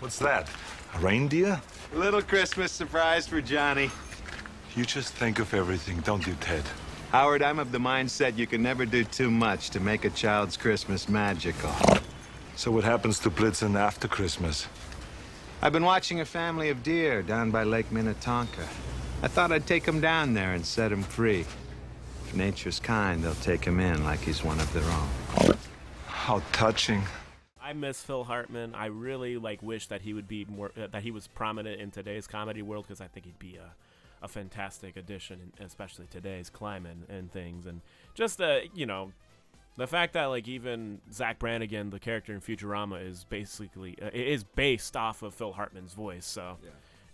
What's 0.00 0.18
that? 0.18 0.48
A 0.94 0.98
reindeer? 0.98 1.60
A 1.94 1.96
Little 1.98 2.22
Christmas 2.22 2.72
surprise 2.72 3.26
for 3.26 3.40
Johnny. 3.40 3.90
You 4.74 4.84
just 4.84 5.12
think 5.14 5.38
of 5.38 5.52
everything, 5.52 6.00
don't 6.00 6.26
you, 6.26 6.34
Ted? 6.40 6.64
Howard, 7.10 7.42
I'm 7.42 7.58
of 7.58 7.72
the 7.72 7.78
mindset 7.78 8.38
you 8.38 8.46
can 8.46 8.62
never 8.62 8.86
do 8.86 9.04
too 9.04 9.30
much 9.30 9.70
to 9.70 9.80
make 9.80 10.04
a 10.04 10.10
child's 10.10 10.56
Christmas 10.56 11.08
magical. 11.08 11.70
So 12.56 12.70
what 12.70 12.84
happens 12.84 13.18
to 13.20 13.30
Blitzen 13.30 13.78
after 13.78 14.08
Christmas? 14.08 14.66
I've 15.60 15.72
been 15.72 15.84
watching 15.84 16.20
a 16.20 16.24
family 16.24 16.70
of 16.70 16.82
deer 16.82 17.22
down 17.22 17.50
by 17.50 17.64
Lake 17.64 17.92
Minnetonka. 17.92 18.66
I 19.22 19.28
thought 19.28 19.52
I'd 19.52 19.66
take 19.66 19.86
'em 19.86 20.00
down 20.00 20.34
there 20.34 20.54
and 20.54 20.64
set 20.64 20.90
'em 20.90 21.02
free. 21.02 21.46
If 22.26 22.34
nature's 22.34 22.80
kind, 22.80 23.22
they'll 23.22 23.34
take 23.36 23.64
him 23.64 23.78
in 23.78 24.04
like 24.04 24.20
he's 24.20 24.42
one 24.42 24.58
of 24.58 24.72
their 24.72 24.84
own. 24.84 25.56
How 26.06 26.42
touching. 26.52 27.02
I 27.72 27.74
miss 27.74 28.02
Phil 28.02 28.24
Hartman. 28.24 28.74
I 28.74 28.86
really 28.86 29.38
like 29.38 29.62
wish 29.62 29.86
that 29.86 30.02
he 30.02 30.12
would 30.12 30.28
be 30.28 30.44
more 30.44 30.72
uh, 30.76 30.88
that 30.88 31.02
he 31.02 31.10
was 31.10 31.26
prominent 31.26 31.80
in 31.80 31.90
today's 31.90 32.26
comedy 32.26 32.60
world 32.60 32.84
because 32.86 33.00
I 33.00 33.06
think 33.06 33.24
he'd 33.24 33.38
be 33.38 33.56
a, 33.56 33.72
a 34.22 34.28
fantastic 34.28 34.94
addition, 34.94 35.54
especially 35.58 36.06
today's 36.10 36.50
climate 36.50 36.96
and, 37.08 37.18
and 37.18 37.32
things. 37.32 37.64
And 37.64 37.80
just 38.14 38.42
uh, 38.42 38.58
you 38.74 38.84
know, 38.84 39.12
the 39.78 39.86
fact 39.86 40.12
that 40.12 40.26
like 40.26 40.48
even 40.48 41.00
Zapp 41.10 41.38
Brannigan, 41.38 41.88
the 41.88 41.98
character 41.98 42.34
in 42.34 42.42
Futurama, 42.42 43.08
is 43.08 43.24
basically 43.24 43.96
uh, 44.02 44.10
is 44.12 44.44
based 44.44 44.94
off 44.94 45.22
of 45.22 45.34
Phil 45.34 45.54
Hartman's 45.54 45.94
voice. 45.94 46.26
So 46.26 46.58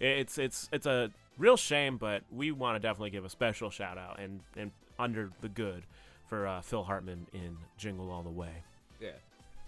it's 0.01 0.39
it's 0.39 0.69
it's 0.73 0.87
a 0.87 1.13
real 1.37 1.57
shame, 1.57 1.99
but 1.99 2.25
we 2.33 2.51
want 2.51 2.75
to 2.75 2.81
definitely 2.81 3.11
give 3.11 3.25
a 3.25 3.31
special 3.31 3.71
shout 3.71 3.97
out 3.97 4.19
and 4.19 4.41
and 4.57 4.73
under 4.99 5.31
the 5.41 5.49
good 5.49 5.85
for 6.27 6.49
uh, 6.49 6.63
Phil 6.63 6.83
Hartman 6.83 7.29
in 7.33 7.59
Jingle 7.77 8.11
All 8.11 8.25
the 8.25 8.29
Way. 8.29 8.65
Yeah. 9.01 9.11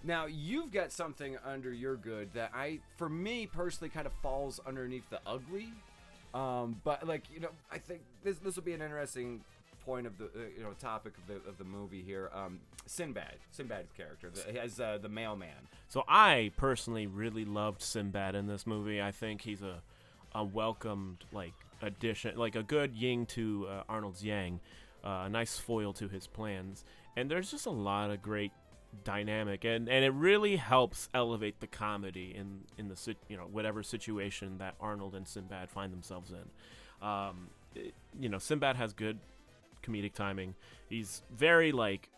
Now 0.03 0.25
you've 0.25 0.71
got 0.71 0.91
something 0.91 1.37
under 1.45 1.71
your 1.71 1.95
good 1.95 2.33
that 2.33 2.51
I, 2.53 2.79
for 2.97 3.09
me 3.09 3.45
personally, 3.45 3.89
kind 3.89 4.07
of 4.07 4.13
falls 4.21 4.59
underneath 4.65 5.09
the 5.09 5.19
ugly. 5.25 5.73
Um, 6.33 6.79
but 6.83 7.07
like 7.07 7.23
you 7.33 7.39
know, 7.39 7.49
I 7.71 7.77
think 7.77 8.01
this 8.23 8.37
this 8.37 8.55
will 8.55 8.63
be 8.63 8.73
an 8.73 8.81
interesting 8.81 9.41
point 9.85 10.07
of 10.07 10.17
the 10.17 10.25
uh, 10.25 10.43
you 10.55 10.63
know 10.63 10.71
topic 10.79 11.13
of 11.17 11.27
the 11.27 11.49
of 11.49 11.57
the 11.57 11.63
movie 11.63 12.01
here. 12.01 12.29
Um, 12.33 12.59
Sinbad, 12.85 13.35
Sinbad's 13.51 13.91
character, 13.91 14.29
the, 14.29 14.61
as 14.61 14.79
uh, 14.79 14.97
the 15.01 15.09
mailman. 15.09 15.67
So 15.87 16.03
I 16.07 16.51
personally 16.57 17.07
really 17.07 17.45
loved 17.45 17.81
Sinbad 17.81 18.35
in 18.35 18.47
this 18.47 18.65
movie. 18.65 19.01
I 19.01 19.11
think 19.11 19.41
he's 19.41 19.61
a 19.61 19.81
a 20.33 20.43
welcomed 20.43 21.25
like 21.31 21.53
addition, 21.81 22.37
like 22.37 22.55
a 22.55 22.63
good 22.63 22.95
yin 22.95 23.25
to 23.27 23.67
uh, 23.69 23.83
Arnold's 23.89 24.23
yang, 24.23 24.59
uh, 25.03 25.23
a 25.25 25.29
nice 25.29 25.57
foil 25.57 25.93
to 25.93 26.07
his 26.07 26.27
plans. 26.27 26.85
And 27.17 27.29
there's 27.29 27.51
just 27.51 27.65
a 27.65 27.71
lot 27.71 28.11
of 28.11 28.21
great 28.21 28.51
dynamic, 29.03 29.63
and 29.63 29.87
and 29.89 30.03
it 30.05 30.11
really 30.13 30.55
helps 30.57 31.09
elevate 31.13 31.59
the 31.59 31.67
comedy 31.67 32.33
in 32.35 32.61
in 32.77 32.87
the 32.89 33.15
you 33.29 33.37
know 33.37 33.43
whatever 33.51 33.83
situation 33.83 34.57
that 34.59 34.75
Arnold 34.79 35.15
and 35.15 35.27
Sinbad 35.27 35.69
find 35.69 35.91
themselves 35.93 36.31
in. 36.31 37.05
Um, 37.07 37.49
it- 37.75 37.93
you 38.19 38.29
know, 38.29 38.37
Sinbad 38.37 38.75
has 38.75 38.93
good 38.93 39.19
comedic 39.83 40.13
timing. 40.13 40.55
He's 40.89 41.23
very 41.35 41.71
like 41.71 42.09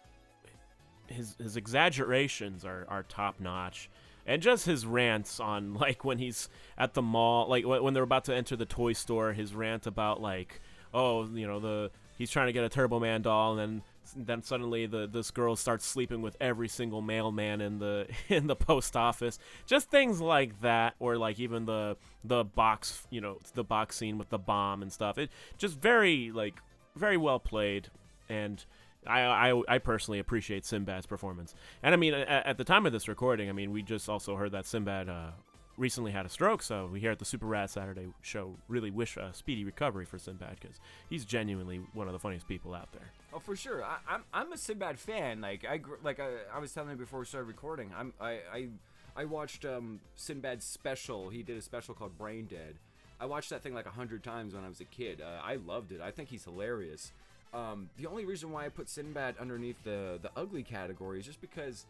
his 1.08 1.36
his 1.38 1.58
exaggerations 1.58 2.63
are, 2.65 2.86
are 2.89 3.03
top 3.03 3.39
notch 3.39 3.89
and 4.25 4.42
just 4.42 4.65
his 4.65 4.86
rants 4.86 5.39
on 5.39 5.74
like 5.86 6.03
when 6.06 6.18
he's 6.18 6.50
at 6.77 6.94
the 6.94 7.01
mall 7.01 7.48
like 7.50 7.63
wh- 7.65 7.84
when 7.84 7.94
they're 7.94 8.03
about 8.03 8.24
to 8.25 8.34
enter 8.34 8.56
the 8.56 8.65
toy 8.65 8.94
store 8.94 9.34
his 9.34 9.53
rant 9.53 9.86
about 9.86 10.22
like 10.22 10.62
oh 10.94 11.25
you 11.34 11.46
know 11.46 11.60
the 11.60 11.92
he's 12.18 12.32
trying 12.32 12.48
to 12.48 12.53
get 12.53 12.63
a 12.63 12.70
turbo 12.70 13.00
man 13.00 13.22
doll 13.22 13.51
and 13.51 13.60
then 13.60 13.82
then 14.15 14.43
suddenly 14.43 14.86
the 14.86 15.07
this 15.07 15.31
girl 15.31 15.55
starts 15.55 15.86
sleeping 15.86 16.22
with 16.22 16.36
every 16.41 16.67
single 16.67 17.01
mailman 17.01 17.62
in 17.62 17.79
the 17.79 18.07
in 18.29 18.48
the 18.48 18.55
post 18.55 18.95
office 18.95 19.39
just 19.65 19.89
things 19.89 20.22
like 20.22 20.62
that 20.62 20.95
or 21.00 21.17
like 21.17 21.39
even 21.39 21.65
the 21.65 21.95
the 22.24 22.43
box 22.43 23.07
you 23.10 23.22
know 23.22 23.38
the 23.53 23.63
box 23.63 23.95
scene 23.95 24.17
with 24.17 24.29
the 24.29 24.38
bomb 24.38 24.81
and 24.81 24.91
stuff 24.91 25.17
it 25.17 25.29
just 25.57 25.79
very 25.79 26.31
like 26.31 26.60
very 26.95 27.17
well 27.17 27.39
played 27.39 27.89
and 28.29 28.65
I, 29.05 29.51
I, 29.51 29.62
I 29.67 29.77
personally 29.79 30.19
appreciate 30.19 30.65
Sinbad's 30.65 31.05
performance. 31.05 31.53
And 31.81 31.93
I 31.93 31.98
mean, 31.98 32.13
at, 32.13 32.45
at 32.45 32.57
the 32.57 32.63
time 32.63 32.86
of 32.86 32.93
this 32.93 33.10
recording, 33.10 33.50
I 33.50 33.51
mean, 33.51 33.72
we 33.72 33.83
just 33.83 34.07
also 34.07 34.38
heard 34.38 34.53
that 34.53 34.65
Sinbad 34.65 35.10
uh, 35.10 35.31
recently 35.77 36.12
had 36.12 36.25
a 36.25 36.29
stroke. 36.29 36.62
So 36.62 36.89
we 36.91 37.00
here 37.00 37.12
at 37.12 37.19
the 37.19 37.25
Super 37.25 37.45
Rad 37.45 37.69
Saturday 37.69 38.07
show 38.22 38.55
really 38.67 38.91
wish 38.91 39.17
a 39.17 39.31
speedy 39.33 39.65
recovery 39.65 40.05
for 40.05 40.17
Sinbad 40.17 40.57
because 40.60 40.79
he's 41.10 41.25
genuinely 41.25 41.81
one 41.93 42.07
of 42.07 42.13
the 42.13 42.19
funniest 42.19 42.48
people 42.48 42.74
out 42.74 42.91
there. 42.93 43.12
Oh, 43.33 43.39
for 43.39 43.55
sure. 43.55 43.83
I, 43.83 43.97
I'm 44.07 44.23
I'm 44.33 44.51
a 44.53 44.57
Sinbad 44.57 44.99
fan. 44.99 45.41
Like 45.41 45.65
I 45.67 45.81
like 46.03 46.19
I, 46.19 46.29
I 46.53 46.59
was 46.59 46.71
telling 46.73 46.91
you 46.91 46.95
before 46.95 47.19
we 47.19 47.25
started 47.25 47.47
recording. 47.47 47.91
I'm 47.97 48.13
I 48.21 48.39
I, 48.53 48.67
I 49.15 49.25
watched 49.25 49.65
um 49.65 49.99
Sinbad's 50.15 50.65
special. 50.65 51.29
He 51.29 51.41
did 51.41 51.57
a 51.57 51.61
special 51.61 51.95
called 51.95 52.17
Brain 52.17 52.45
Dead. 52.45 52.75
I 53.19 53.25
watched 53.25 53.49
that 53.49 53.63
thing 53.63 53.73
like 53.73 53.85
a 53.85 53.91
hundred 53.91 54.23
times 54.23 54.53
when 54.53 54.63
I 54.63 54.67
was 54.67 54.81
a 54.81 54.85
kid. 54.85 55.21
Uh, 55.21 55.41
I 55.43 55.55
loved 55.55 55.91
it. 55.91 56.01
I 56.01 56.11
think 56.11 56.29
he's 56.29 56.43
hilarious. 56.43 57.11
Um, 57.53 57.89
the 57.97 58.07
only 58.07 58.25
reason 58.25 58.51
why 58.51 58.65
I 58.65 58.69
put 58.69 58.89
Sinbad 58.89 59.35
underneath 59.39 59.83
the 59.83 60.19
the 60.21 60.29
ugly 60.35 60.63
category 60.63 61.19
is 61.19 61.25
just 61.25 61.41
because 61.41 61.85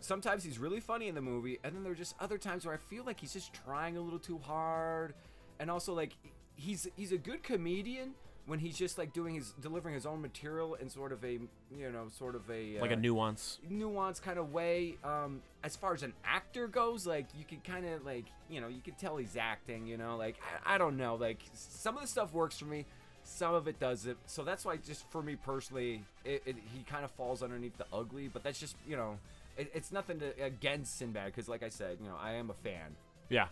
sometimes 0.00 0.44
he's 0.44 0.58
really 0.58 0.80
funny 0.80 1.08
in 1.08 1.14
the 1.14 1.22
movie, 1.22 1.58
and 1.64 1.74
then 1.74 1.82
there 1.82 1.92
are 1.92 1.96
just 1.96 2.14
other 2.20 2.38
times 2.38 2.64
where 2.64 2.74
I 2.74 2.78
feel 2.78 3.04
like 3.04 3.18
he's 3.18 3.32
just 3.32 3.52
trying 3.54 3.96
a 3.96 4.00
little 4.00 4.18
too 4.20 4.38
hard, 4.38 5.14
and 5.58 5.70
also 5.70 5.94
like 5.94 6.12
he's 6.54 6.86
he's 6.96 7.10
a 7.10 7.18
good 7.18 7.42
comedian 7.42 8.14
when 8.46 8.58
he's 8.58 8.76
just 8.76 8.98
like 8.98 9.12
doing 9.12 9.34
his 9.34 9.52
delivering 9.60 9.94
his 9.94 10.04
own 10.04 10.20
material 10.20 10.74
in 10.74 10.90
sort 10.90 11.12
of 11.12 11.24
a 11.24 11.32
you 11.74 11.90
know 11.90 12.08
sort 12.10 12.34
of 12.34 12.42
a 12.50 12.78
Like 12.80 12.90
a 12.90 12.96
nuance 12.96 13.58
nuance. 13.68 14.20
kind 14.20 14.38
of 14.38 14.52
way. 14.52 14.96
Um, 15.02 15.40
as 15.62 15.76
far 15.76 15.94
as 15.94 16.02
an 16.02 16.12
actor 16.24 16.66
goes, 16.68 17.06
like 17.06 17.26
you 17.38 17.44
can 17.44 17.58
kind 17.60 17.86
of 17.86 18.04
like 18.04 18.26
you 18.50 18.60
know 18.60 18.68
you 18.68 18.80
can 18.82 18.94
tell 18.94 19.16
he's 19.16 19.36
acting. 19.36 19.86
You 19.86 19.96
know, 19.96 20.16
like 20.16 20.36
I, 20.66 20.74
I 20.74 20.78
don't 20.78 20.96
know, 20.96 21.14
like 21.14 21.38
some 21.54 21.96
of 21.96 22.02
the 22.02 22.08
stuff 22.08 22.32
works 22.34 22.58
for 22.58 22.66
me, 22.66 22.84
some 23.22 23.54
of 23.54 23.66
it 23.66 23.80
doesn't. 23.80 24.18
So 24.26 24.44
that's 24.44 24.64
why 24.64 24.76
just 24.76 25.10
for 25.10 25.22
me 25.22 25.36
personally, 25.36 26.02
it, 26.24 26.42
it, 26.44 26.56
he 26.74 26.82
kind 26.84 27.04
of 27.04 27.10
falls 27.12 27.42
underneath 27.42 27.76
the 27.78 27.86
ugly. 27.92 28.28
But 28.28 28.42
that's 28.44 28.60
just 28.60 28.76
you 28.86 28.96
know, 28.96 29.18
it, 29.56 29.70
it's 29.74 29.90
nothing 29.90 30.18
to 30.20 30.42
against 30.42 30.98
Sinbad 30.98 31.26
because 31.26 31.48
like 31.48 31.62
I 31.62 31.70
said, 31.70 31.96
you 32.00 32.08
know, 32.08 32.16
I 32.20 32.32
am 32.34 32.50
a 32.50 32.54
fan. 32.54 32.96
Yeah. 33.30 33.46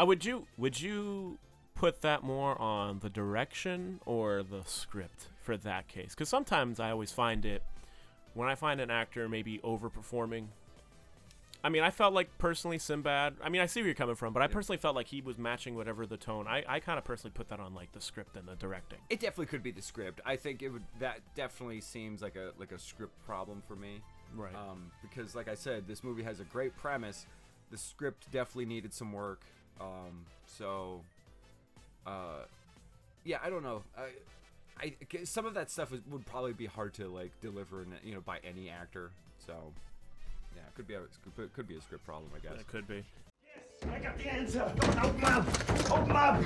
Uh, 0.00 0.06
would 0.06 0.24
you 0.24 0.46
would 0.56 0.80
you 0.80 1.38
put 1.76 2.02
that 2.02 2.24
more 2.24 2.60
on 2.60 2.98
the 2.98 3.10
direction 3.10 4.00
or 4.04 4.42
the 4.42 4.62
script 4.64 5.28
for 5.40 5.56
that 5.58 5.86
case? 5.86 6.14
Because 6.14 6.28
sometimes 6.28 6.80
I 6.80 6.90
always 6.90 7.12
find 7.12 7.44
it 7.44 7.62
when 8.34 8.48
I 8.48 8.54
find 8.54 8.80
an 8.80 8.90
actor 8.90 9.28
maybe 9.28 9.58
overperforming. 9.58 10.46
I 11.62 11.68
mean, 11.68 11.82
I 11.82 11.90
felt 11.90 12.14
like 12.14 12.36
personally 12.38 12.78
Sinbad. 12.78 13.36
I 13.42 13.48
mean, 13.48 13.60
I 13.60 13.66
see 13.66 13.80
where 13.80 13.86
you're 13.86 13.94
coming 13.94 14.14
from, 14.14 14.32
but 14.32 14.42
I 14.42 14.46
personally 14.46 14.76
felt 14.76 14.94
like 14.94 15.08
he 15.08 15.20
was 15.20 15.36
matching 15.36 15.74
whatever 15.74 16.06
the 16.06 16.16
tone. 16.16 16.46
I, 16.46 16.64
I 16.68 16.80
kind 16.80 16.96
of 16.98 17.04
personally 17.04 17.32
put 17.34 17.48
that 17.48 17.58
on 17.58 17.74
like 17.74 17.92
the 17.92 18.00
script 18.00 18.36
and 18.36 18.46
the 18.46 18.54
directing. 18.54 18.98
It 19.10 19.20
definitely 19.20 19.46
could 19.46 19.62
be 19.62 19.72
the 19.72 19.82
script. 19.82 20.20
I 20.24 20.36
think 20.36 20.62
it 20.62 20.68
would. 20.68 20.84
That 21.00 21.20
definitely 21.34 21.80
seems 21.80 22.22
like 22.22 22.36
a 22.36 22.52
like 22.58 22.72
a 22.72 22.78
script 22.78 23.14
problem 23.24 23.62
for 23.66 23.74
me. 23.74 24.00
Right. 24.34 24.54
Um, 24.54 24.92
because 25.02 25.34
like 25.34 25.48
I 25.48 25.54
said, 25.54 25.88
this 25.88 26.04
movie 26.04 26.22
has 26.22 26.40
a 26.40 26.44
great 26.44 26.76
premise. 26.76 27.26
The 27.70 27.78
script 27.78 28.30
definitely 28.30 28.66
needed 28.66 28.92
some 28.92 29.12
work. 29.12 29.40
Um, 29.80 30.26
so, 30.46 31.02
uh, 32.06 32.44
yeah, 33.24 33.38
I 33.42 33.50
don't 33.50 33.62
know. 33.62 33.82
I, 33.96 34.84
I 34.84 34.92
'cause 35.10 35.28
some 35.28 35.46
of 35.46 35.54
that 35.54 35.70
stuff 35.70 35.92
is, 35.92 36.00
would 36.10 36.24
probably 36.26 36.52
be 36.52 36.66
hard 36.66 36.94
to 36.94 37.08
like 37.08 37.32
deliver, 37.40 37.82
in, 37.82 37.92
you 38.04 38.14
know, 38.14 38.20
by 38.20 38.38
any 38.44 38.68
actor. 38.68 39.10
So, 39.44 39.72
yeah, 40.54 40.62
it 40.66 40.74
could 40.74 40.86
be 40.86 40.94
a 40.94 41.02
it 41.02 41.52
could 41.54 41.66
be 41.68 41.76
a 41.76 41.80
script 41.80 42.04
problem, 42.04 42.30
I 42.34 42.38
guess. 42.38 42.60
It 42.60 42.66
could 42.68 42.86
be. 42.86 43.04
Yes, 43.44 43.90
I 43.92 43.98
got 43.98 44.18
the 44.18 44.32
answer. 44.32 44.72
Open 45.02 45.24
up. 45.24 45.90
Open 45.90 46.16
up. 46.16 46.42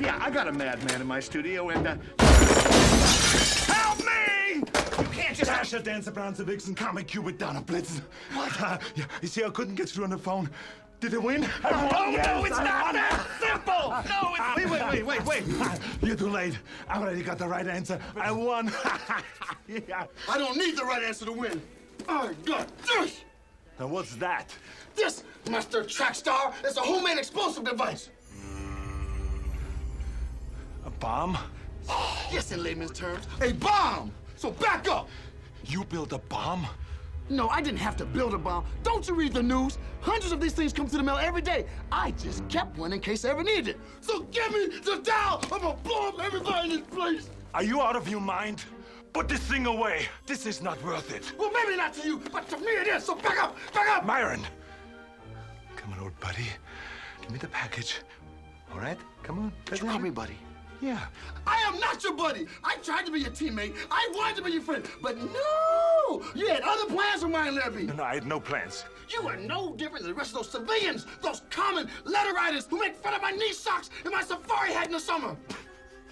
Yeah, 0.00 0.18
I 0.20 0.30
got 0.30 0.48
a 0.48 0.52
madman 0.52 1.00
in 1.00 1.06
my 1.06 1.20
studio, 1.20 1.68
and 1.68 1.86
uh, 1.86 1.96
help 2.18 3.98
me! 3.98 4.56
You 4.56 5.08
can't 5.12 5.36
just 5.36 5.50
Dasher, 5.50 5.80
Dancer, 5.80 6.10
Prancer, 6.10 6.42
Vixen, 6.44 6.74
Comet 6.74 7.06
Cupid, 7.06 7.38
Donner, 7.38 7.60
Blitzen. 7.60 8.02
What? 8.34 8.60
Uh, 8.60 8.78
yeah, 8.96 9.04
you 9.22 9.28
see, 9.28 9.44
I 9.44 9.50
couldn't 9.50 9.76
get 9.76 9.88
through 9.88 10.04
on 10.04 10.10
the 10.10 10.18
phone. 10.18 10.50
Did 11.00 11.14
I 11.14 11.18
win? 11.18 11.48
Oh, 11.64 12.14
no, 12.22 12.44
it's 12.44 12.58
not 12.58 12.92
that 12.92 13.26
simple! 13.40 13.88
No, 14.06 14.34
it's... 14.34 14.56
Wait, 14.56 14.70
wait, 14.70 15.06
wait, 15.06 15.26
wait, 15.26 15.46
wait. 15.46 15.80
You're 16.02 16.16
too 16.16 16.28
late. 16.28 16.58
I 16.88 16.98
already 16.98 17.22
got 17.22 17.38
the 17.38 17.48
right 17.48 17.66
answer. 17.66 17.98
I 18.16 18.30
won. 18.30 18.70
yeah. 19.66 20.04
I 20.28 20.36
don't 20.36 20.58
need 20.58 20.76
the 20.76 20.84
right 20.84 21.02
answer 21.02 21.24
to 21.24 21.32
win. 21.32 21.62
I 22.06 22.34
got 22.44 22.68
this! 22.78 23.22
Now 23.78 23.86
what's 23.86 24.14
that? 24.16 24.54
This, 24.94 25.24
Master 25.50 25.84
Trackstar, 25.84 26.52
is 26.66 26.76
a 26.76 26.80
homemade 26.80 27.16
explosive 27.16 27.64
device. 27.64 28.10
A 30.84 30.90
bomb? 30.90 31.38
Yes, 32.30 32.52
in 32.52 32.62
layman's 32.62 32.92
terms, 32.92 33.26
a 33.40 33.52
bomb! 33.54 34.12
So 34.36 34.50
back 34.50 34.86
up! 34.86 35.08
You 35.64 35.84
built 35.84 36.12
a 36.12 36.18
bomb? 36.18 36.66
No, 37.30 37.48
I 37.48 37.62
didn't 37.62 37.78
have 37.78 37.96
to 37.98 38.04
build 38.04 38.34
a 38.34 38.38
bomb. 38.38 38.64
Don't 38.82 39.06
you 39.08 39.14
read 39.14 39.32
the 39.32 39.42
news? 39.42 39.78
Hundreds 40.00 40.32
of 40.32 40.40
these 40.40 40.52
things 40.52 40.72
come 40.72 40.88
to 40.88 40.96
the 40.96 41.02
mail 41.02 41.16
every 41.16 41.40
day. 41.40 41.64
I 41.92 42.10
just 42.12 42.46
kept 42.48 42.76
one 42.76 42.92
in 42.92 42.98
case 42.98 43.24
I 43.24 43.30
ever 43.30 43.44
needed 43.44 43.68
it. 43.68 43.80
So 44.00 44.22
give 44.24 44.50
me 44.52 44.66
the 44.80 45.00
dial. 45.04 45.40
I'm 45.44 45.60
gonna 45.60 45.76
blow 45.84 46.08
up 46.08 46.20
everybody 46.20 46.70
in 46.70 46.80
this 46.80 46.88
place. 46.88 47.30
Are 47.54 47.62
you 47.62 47.80
out 47.80 47.94
of 47.94 48.08
your 48.08 48.20
mind? 48.20 48.64
Put 49.12 49.28
this 49.28 49.40
thing 49.40 49.66
away. 49.66 50.08
This 50.26 50.44
is 50.44 50.60
not 50.60 50.82
worth 50.84 51.12
it. 51.14 51.32
Well, 51.38 51.52
maybe 51.52 51.76
not 51.76 51.94
to 51.94 52.06
you, 52.06 52.20
but 52.32 52.48
to 52.48 52.58
me 52.58 52.66
it 52.66 52.88
is. 52.88 53.04
So 53.04 53.14
back 53.14 53.40
up, 53.42 53.56
back 53.72 53.88
up. 53.96 54.04
Myron! 54.04 54.44
Come 55.76 55.92
on, 55.92 56.00
old 56.00 56.18
buddy. 56.18 56.46
Give 57.22 57.30
me 57.30 57.38
the 57.38 57.48
package. 57.48 58.00
All 58.72 58.80
right? 58.80 58.98
Come 59.22 59.38
on. 59.38 59.52
You 59.70 59.78
call 59.78 59.98
me 60.00 60.10
buddy. 60.10 60.36
Yeah. 60.80 61.00
I 61.46 61.56
am 61.66 61.78
not 61.78 62.02
your 62.02 62.14
buddy. 62.14 62.46
I 62.64 62.76
tried 62.76 63.04
to 63.06 63.12
be 63.12 63.20
your 63.20 63.30
teammate. 63.30 63.74
I 63.90 64.08
wanted 64.14 64.36
to 64.36 64.42
be 64.42 64.52
your 64.52 64.62
friend, 64.62 64.84
but 65.02 65.16
no! 65.18 66.22
You 66.34 66.48
had 66.48 66.62
other 66.62 66.86
plans 66.86 67.22
for 67.22 67.28
mine, 67.28 67.54
Larry. 67.54 67.84
No, 67.84 67.94
no, 67.94 68.04
I 68.04 68.14
had 68.14 68.26
no 68.26 68.40
plans. 68.40 68.84
You 69.08 69.28
are 69.28 69.36
no 69.36 69.74
different 69.74 70.04
than 70.04 70.12
the 70.12 70.18
rest 70.18 70.30
of 70.30 70.36
those 70.36 70.50
civilians, 70.50 71.06
those 71.22 71.42
common 71.50 71.88
letter 72.04 72.32
writers 72.32 72.66
who 72.68 72.78
make 72.78 72.96
fun 72.96 73.14
of 73.14 73.22
my 73.22 73.32
knee 73.32 73.52
socks 73.52 73.90
and 74.04 74.12
my 74.12 74.22
safari 74.22 74.72
hat 74.72 74.86
in 74.86 74.92
the 74.92 75.00
summer. 75.00 75.36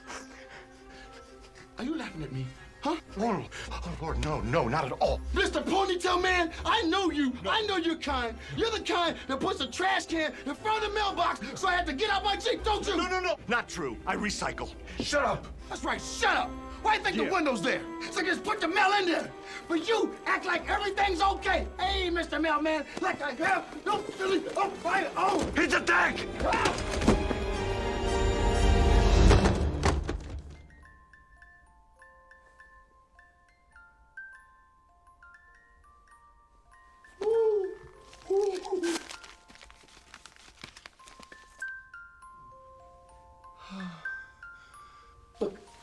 Are 1.78 1.84
you 1.84 1.96
laughing 1.96 2.22
at 2.22 2.32
me? 2.32 2.44
Huh? 2.88 2.97
Oh, 3.21 3.45
oh, 3.71 3.97
Lord, 4.00 4.25
no, 4.25 4.40
no, 4.40 4.66
not 4.66 4.87
at 4.87 4.92
all. 4.92 5.21
Mr. 5.35 5.62
Ponytail 5.62 6.23
Man, 6.23 6.50
I 6.64 6.80
know 6.85 7.11
you. 7.11 7.35
I 7.47 7.61
know 7.66 7.76
you're 7.76 7.97
kind. 7.97 8.35
You're 8.57 8.71
the 8.71 8.80
kind 8.80 9.14
that 9.26 9.40
puts 9.40 9.61
a 9.61 9.66
trash 9.66 10.07
can 10.07 10.33
in 10.47 10.54
front 10.54 10.83
of 10.83 10.88
the 10.88 10.95
mailbox, 10.95 11.40
so 11.54 11.68
I 11.68 11.73
had 11.73 11.85
to 11.88 11.92
get 11.92 12.09
out 12.09 12.25
my 12.25 12.37
Jeep, 12.37 12.64
don't 12.64 12.87
you? 12.87 12.97
No, 12.97 13.07
no, 13.07 13.21
no. 13.21 13.37
Not 13.47 13.68
true. 13.68 13.99
I 14.07 14.16
recycle. 14.16 14.71
Shut 15.00 15.23
up. 15.23 15.47
That's 15.68 15.85
right, 15.85 16.00
shut 16.00 16.35
up. 16.35 16.50
Why 16.80 16.92
do 16.92 16.99
you 16.99 17.04
think 17.04 17.16
the 17.16 17.35
window's 17.35 17.61
there? 17.61 17.83
So 18.11 18.23
just 18.23 18.42
put 18.42 18.61
the 18.61 18.68
mail 18.68 18.92
in 18.99 19.04
there. 19.07 19.30
But 19.68 19.87
you 19.87 20.14
act 20.25 20.47
like 20.47 20.71
everything's 20.71 21.21
okay. 21.21 21.66
Hey, 21.78 22.09
Mr. 22.09 22.40
Mailman, 22.40 22.85
like 23.02 23.21
I 23.21 23.33
have 23.33 23.66
no 23.85 23.99
feeling 23.99 24.45
Oh, 24.57 24.71
fire. 24.71 25.11
Oh! 25.14 25.47
It's 25.57 25.75
a 25.75 25.80
tank! 25.80 26.26
Look, 26.42 26.54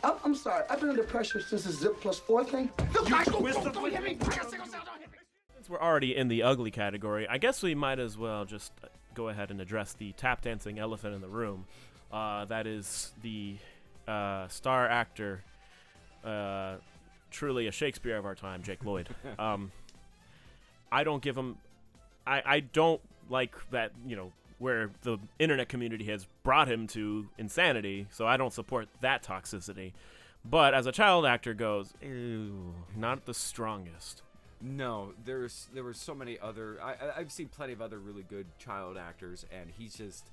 I'm, 0.05 0.13
I'm 0.23 0.35
sorry. 0.35 0.63
I've 0.69 0.79
been 0.79 0.89
under 0.89 1.03
pressure 1.03 1.41
since 1.41 1.63
the 1.63 1.71
zip 1.71 1.99
plus 1.99 2.19
four 2.19 2.43
thing. 2.43 2.69
Look, 2.93 3.11
I 3.11 3.23
don't, 3.23 3.43
don't, 3.43 3.73
don't 3.73 3.91
hit 3.91 4.03
me. 4.03 4.17
I 4.21 4.35
got 4.35 4.49
sickle 4.51 4.67
cell, 4.67 4.81
don't 4.85 4.99
hit 4.99 5.11
me. 5.11 5.17
Since 5.55 5.67
we're 5.67 5.81
already 5.81 6.15
in 6.15 6.27
the 6.27 6.43
ugly 6.43 6.69
category, 6.69 7.27
I 7.27 7.39
guess 7.39 7.63
we 7.63 7.73
might 7.73 7.97
as 7.97 8.15
well 8.15 8.45
just 8.45 8.71
go 9.15 9.29
ahead 9.29 9.49
and 9.49 9.59
address 9.59 9.93
the 9.93 10.11
tap 10.11 10.41
dancing 10.41 10.77
elephant 10.77 11.15
in 11.15 11.21
the 11.21 11.27
room. 11.27 11.65
Uh, 12.11 12.45
that 12.45 12.67
is 12.67 13.13
the 13.23 13.55
uh, 14.07 14.47
star 14.47 14.87
actor, 14.87 15.43
uh, 16.23 16.75
truly 17.31 17.65
a 17.65 17.71
Shakespeare 17.71 18.17
of 18.17 18.25
our 18.25 18.35
time, 18.35 18.61
Jake 18.61 18.85
Lloyd. 18.85 19.09
Um, 19.39 19.71
I 20.91 21.03
don't 21.03 21.21
give 21.21 21.35
him. 21.35 21.57
I, 22.27 22.43
I 22.45 22.59
don't 22.59 23.01
like 23.27 23.55
that, 23.71 23.91
you 24.07 24.15
know, 24.15 24.31
where 24.59 24.91
the 25.01 25.17
internet 25.39 25.69
community 25.69 26.05
has 26.05 26.27
brought 26.43 26.67
him 26.67 26.87
to 26.87 27.27
insanity, 27.37 28.07
so 28.11 28.25
I 28.25 28.37
don't 28.37 28.53
support 28.53 28.87
that 29.01 29.23
toxicity. 29.23 29.93
But 30.43 30.73
as 30.73 30.85
a 30.85 30.91
child 30.91 31.25
actor 31.25 31.53
goes, 31.53 31.93
not 32.95 33.25
the 33.25 33.33
strongest. 33.33 34.21
No, 34.61 35.13
there's 35.23 35.67
there 35.73 35.83
were 35.83 35.93
so 35.93 36.15
many 36.15 36.39
other. 36.39 36.79
I, 36.81 36.95
I've 37.17 37.31
seen 37.31 37.49
plenty 37.49 37.73
of 37.73 37.81
other 37.81 37.99
really 37.99 38.23
good 38.23 38.45
child 38.57 38.97
actors, 38.97 39.45
and 39.51 39.69
he's 39.77 39.95
just. 39.95 40.29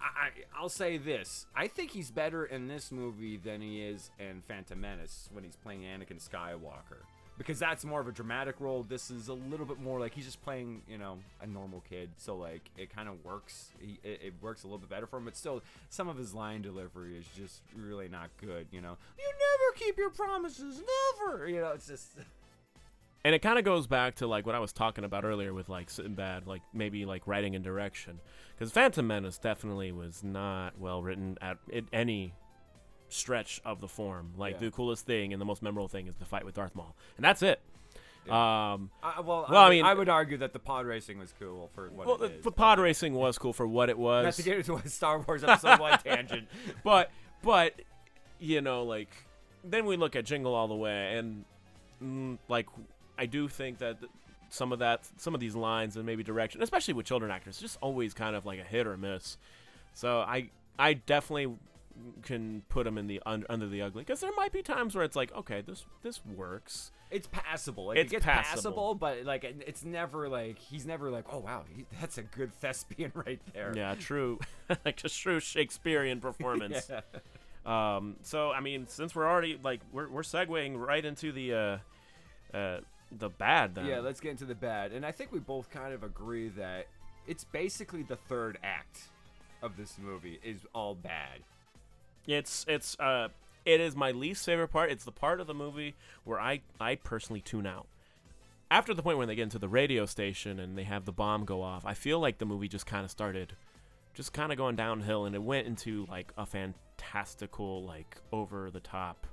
I 0.00 0.30
I'll 0.56 0.68
say 0.68 0.96
this: 0.96 1.46
I 1.54 1.68
think 1.68 1.90
he's 1.90 2.10
better 2.10 2.44
in 2.44 2.68
this 2.68 2.90
movie 2.90 3.36
than 3.36 3.60
he 3.60 3.82
is 3.82 4.10
in 4.18 4.42
Phantom 4.46 4.80
Menace 4.80 5.28
when 5.32 5.44
he's 5.44 5.56
playing 5.56 5.82
Anakin 5.82 6.22
Skywalker, 6.22 7.04
because 7.38 7.58
that's 7.58 7.84
more 7.84 8.00
of 8.00 8.08
a 8.08 8.12
dramatic 8.12 8.56
role. 8.60 8.82
This 8.82 9.10
is 9.10 9.28
a 9.28 9.34
little 9.34 9.66
bit 9.66 9.80
more 9.80 10.00
like 10.00 10.14
he's 10.14 10.24
just 10.24 10.42
playing, 10.42 10.82
you 10.88 10.98
know, 10.98 11.18
a 11.40 11.46
normal 11.46 11.82
kid. 11.88 12.10
So 12.16 12.36
like 12.36 12.70
it 12.76 12.94
kind 12.94 13.08
of 13.08 13.24
works. 13.24 13.70
He, 13.78 13.98
it, 14.02 14.20
it 14.24 14.34
works 14.40 14.64
a 14.64 14.66
little 14.66 14.78
bit 14.78 14.88
better 14.88 15.06
for 15.06 15.18
him, 15.18 15.24
but 15.24 15.36
still, 15.36 15.62
some 15.90 16.08
of 16.08 16.16
his 16.16 16.34
line 16.34 16.62
delivery 16.62 17.16
is 17.16 17.26
just 17.36 17.62
really 17.74 18.08
not 18.08 18.30
good. 18.40 18.66
You 18.70 18.80
know, 18.80 18.96
you 19.18 19.24
never 19.24 19.76
keep 19.76 19.98
your 19.98 20.10
promises, 20.10 20.82
never. 21.20 21.48
You 21.48 21.60
know, 21.60 21.72
it's 21.72 21.86
just. 21.86 22.08
and 23.24 23.34
it 23.34 23.40
kind 23.40 23.58
of 23.58 23.64
goes 23.64 23.86
back 23.86 24.16
to 24.16 24.26
like 24.26 24.46
what 24.46 24.54
I 24.54 24.58
was 24.58 24.72
talking 24.72 25.04
about 25.04 25.24
earlier 25.24 25.52
with 25.52 25.68
like 25.68 25.90
Sinbad, 25.90 26.46
like 26.46 26.62
maybe 26.72 27.04
like 27.04 27.26
writing 27.26 27.54
and 27.54 27.64
direction, 27.64 28.20
because 28.54 28.72
Phantom 28.72 29.06
Menace 29.06 29.38
definitely 29.38 29.92
was 29.92 30.24
not 30.24 30.78
well 30.78 31.02
written 31.02 31.36
at, 31.42 31.58
at 31.74 31.84
any 31.92 32.32
stretch 33.08 33.60
of 33.64 33.80
the 33.80 33.88
form. 33.88 34.32
Like 34.36 34.54
Yeah. 34.54 34.60
the 34.66 34.70
coolest 34.70 35.06
thing 35.06 35.32
and 35.32 35.40
the 35.40 35.44
most 35.46 35.62
memorable 35.62 35.88
thing 35.88 36.06
is 36.06 36.14
the 36.16 36.24
fight 36.24 36.44
with 36.44 36.54
Darth 36.54 36.74
Maul, 36.74 36.94
and 37.16 37.24
that's 37.24 37.42
it. 37.42 37.60
Um, 38.28 38.90
I, 39.04 39.20
well, 39.20 39.46
Well, 39.48 39.62
I 39.62 39.66
I, 39.66 39.70
mean- 39.70 39.84
I 39.84 39.94
would 39.94 40.08
argue 40.08 40.38
that 40.38 40.52
the 40.52 40.58
pod 40.58 40.84
racing 40.86 41.18
was 41.18 41.32
cool 41.38 41.70
for 41.74 41.88
what 41.90 42.06
well, 42.08 42.16
it 42.16 42.18
the, 42.28 42.38
is. 42.38 42.44
the 42.44 42.50
pod 42.50 42.80
racing 42.80 43.14
was 43.14 43.38
cool 43.38 43.52
for 43.52 43.66
what 43.68 43.88
it 43.88 43.96
was. 44.08 44.24
Not 44.24 44.34
to 44.34 44.42
get 44.42 44.58
into 44.58 44.74
a 44.74 44.88
Star 44.88 45.20
Wars 45.20 45.44
episode 45.44 45.78
one 45.78 45.96
tangent. 46.04 46.48
but 46.82 47.10
but 47.42 47.80
you 48.40 48.60
know 48.60 48.82
like 48.82 49.08
then 49.62 49.86
we 49.86 49.96
look 49.96 50.16
at 50.16 50.24
jingle 50.24 50.54
all 50.54 50.66
the 50.68 50.74
way 50.74 51.16
and 51.16 51.44
mm, 52.02 52.36
like 52.48 52.66
i 53.18 53.24
do 53.26 53.46
think 53.48 53.78
that 53.78 53.98
th- 54.00 54.10
some 54.50 54.72
of 54.72 54.80
that 54.80 55.08
some 55.16 55.32
of 55.34 55.40
these 55.40 55.54
lines 55.54 55.96
and 55.96 56.04
maybe 56.04 56.22
direction 56.22 56.62
especially 56.62 56.92
with 56.94 57.06
children 57.06 57.30
actors 57.30 57.58
just 57.58 57.78
always 57.80 58.12
kind 58.14 58.34
of 58.36 58.44
like 58.44 58.58
a 58.60 58.62
hit 58.64 58.86
or 58.86 58.96
miss 58.96 59.38
so 59.94 60.20
i 60.20 60.48
i 60.78 60.92
definitely 60.92 61.54
can 62.22 62.62
put 62.68 62.84
them 62.84 62.98
in 62.98 63.06
the 63.06 63.20
un- 63.26 63.44
under 63.48 63.66
the 63.66 63.82
ugly 63.82 64.02
because 64.02 64.20
there 64.20 64.30
might 64.36 64.52
be 64.52 64.62
times 64.62 64.94
where 64.94 65.04
it's 65.04 65.16
like 65.16 65.34
okay 65.34 65.60
this 65.60 65.84
this 66.02 66.20
works 66.24 66.90
It's 67.10 67.28
passable. 67.30 67.86
Like, 67.86 67.98
It's 67.98 68.12
it 68.12 68.16
gets 68.16 68.24
passable. 68.26 68.54
passable. 68.72 68.94
but 68.96 69.24
like 69.24 69.44
it- 69.44 69.62
it's 69.66 69.84
never 69.84 70.28
like 70.28 70.58
he's 70.58 70.84
never 70.86 71.10
like, 71.10 71.24
oh 71.32 71.38
wow, 71.38 71.64
he, 71.74 71.86
that's 72.00 72.18
a 72.18 72.22
good 72.22 72.52
thespian 72.54 73.12
right 73.26 73.40
there. 73.54 73.72
yeah 73.76 73.94
true 73.94 74.38
like 74.84 75.02
a 75.04 75.08
true 75.08 75.40
shakespearean 75.40 76.20
performance. 76.20 76.90
Um, 77.64 78.14
so 78.22 78.52
I 78.52 78.60
mean, 78.60 78.86
since 78.86 79.12
we're 79.12 79.26
already 79.28 79.58
like 79.60 79.80
we're 79.92 80.08
we're 80.08 80.22
segueing 80.22 80.78
right 80.78 81.04
into 81.04 81.32
the 81.32 81.52
uh, 81.52 82.56
uh, 82.56 82.80
the 83.10 83.28
bad 83.28 83.74
then. 83.74 83.86
Yeah, 83.86 83.98
let's 83.98 84.20
get 84.20 84.30
into 84.30 84.44
the 84.44 84.54
bad. 84.54 84.92
And 84.92 85.04
I 85.04 85.10
think 85.10 85.32
we 85.32 85.40
both 85.40 85.68
kind 85.70 85.92
of 85.92 86.04
agree 86.04 86.48
that 86.50 86.86
it's 87.26 87.42
basically 87.42 88.04
the 88.04 88.14
third 88.14 88.58
act 88.62 89.08
of 89.62 89.76
this 89.76 89.96
movie 90.00 90.38
is 90.44 90.60
all 90.76 90.94
bad. 90.94 91.40
It's 92.26 92.64
it's 92.68 92.98
uh 92.98 93.28
it 93.64 93.80
is 93.80 93.96
my 93.96 94.12
least 94.12 94.44
favorite 94.44 94.68
part. 94.68 94.90
It's 94.90 95.04
the 95.04 95.12
part 95.12 95.40
of 95.40 95.46
the 95.46 95.54
movie 95.54 95.94
where 96.24 96.40
I 96.40 96.60
I 96.80 96.94
personally 96.96 97.40
tune 97.40 97.66
out. 97.66 97.86
After 98.70 98.94
the 98.94 99.02
point 99.02 99.18
when 99.18 99.28
they 99.28 99.36
get 99.36 99.44
into 99.44 99.58
the 99.58 99.68
radio 99.68 100.06
station 100.06 100.58
and 100.58 100.76
they 100.76 100.84
have 100.84 101.04
the 101.04 101.12
bomb 101.12 101.44
go 101.44 101.62
off, 101.62 101.86
I 101.86 101.94
feel 101.94 102.18
like 102.18 102.38
the 102.38 102.46
movie 102.46 102.68
just 102.68 102.86
kind 102.86 103.04
of 103.04 103.10
started 103.10 103.54
just 104.14 104.32
kind 104.32 104.50
of 104.50 104.58
going 104.58 104.76
downhill 104.76 105.26
and 105.26 105.34
it 105.34 105.42
went 105.42 105.66
into 105.66 106.06
like 106.10 106.32
a 106.38 106.46
fantastical 106.46 107.84
like 107.84 108.16
over 108.32 108.70
the 108.70 108.80
top 108.80 109.26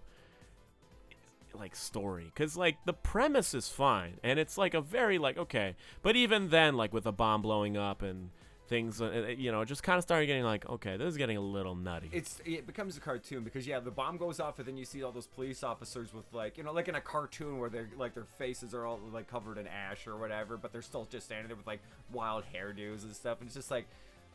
like 1.54 1.76
story 1.76 2.32
cuz 2.36 2.58
like 2.58 2.78
the 2.86 2.94
premise 2.94 3.54
is 3.54 3.70
fine 3.70 4.20
and 4.24 4.40
it's 4.40 4.58
like 4.58 4.74
a 4.74 4.82
very 4.82 5.18
like 5.18 5.38
okay, 5.38 5.76
but 6.02 6.16
even 6.16 6.50
then 6.50 6.76
like 6.76 6.92
with 6.92 7.06
the 7.06 7.12
bomb 7.12 7.42
blowing 7.42 7.78
up 7.78 8.02
and 8.02 8.32
things 8.74 9.00
uh, 9.00 9.06
uh, 9.06 9.30
you 9.38 9.52
know, 9.52 9.64
just 9.64 9.84
kind 9.84 10.00
of 10.00 10.04
started 10.04 10.26
getting 10.26 10.44
like 10.44 10.68
okay, 10.68 10.98
this 10.98 11.08
is 11.08 11.18
getting 11.18 11.38
a 11.38 11.42
little 11.42 11.76
nutty. 11.76 12.10
It's 12.12 12.42
it 12.44 12.66
becomes 12.66 12.98
a 12.98 13.00
cartoon 13.00 13.44
because 13.44 13.68
yeah, 13.68 13.80
the 13.80 13.92
bomb 13.92 14.18
goes 14.18 14.40
off 14.40 14.58
and 14.58 14.68
then 14.68 14.78
you 14.78 14.86
see 14.86 15.04
all 15.04 15.12
those 15.12 15.28
police 15.28 15.64
officers 15.64 16.12
with 16.12 16.26
like 16.34 16.58
you 16.58 16.64
know 16.64 16.74
like 16.74 16.88
in 16.88 16.96
a 16.96 17.02
cartoon 17.02 17.60
where 17.60 17.70
they're 17.70 17.90
like 17.98 18.16
their 18.16 18.26
faces 18.40 18.74
are 18.74 18.86
all 18.86 19.00
like 19.14 19.28
covered 19.28 19.60
in 19.60 19.68
ash 19.68 20.08
or 20.08 20.18
whatever, 20.18 20.58
but 20.58 20.74
they're 20.74 20.82
still 20.82 21.08
just 21.12 21.28
standing 21.28 21.48
there 21.48 21.56
with 21.56 21.68
like 21.68 21.82
wild 22.12 22.44
hairdos 22.54 23.04
and 23.04 23.16
stuff, 23.16 23.40
and 23.40 23.48
it's 23.48 23.56
just 23.56 23.70
like, 23.70 23.86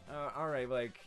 uh, 0.09 0.31
all 0.37 0.49
right, 0.49 0.69
like 0.69 1.01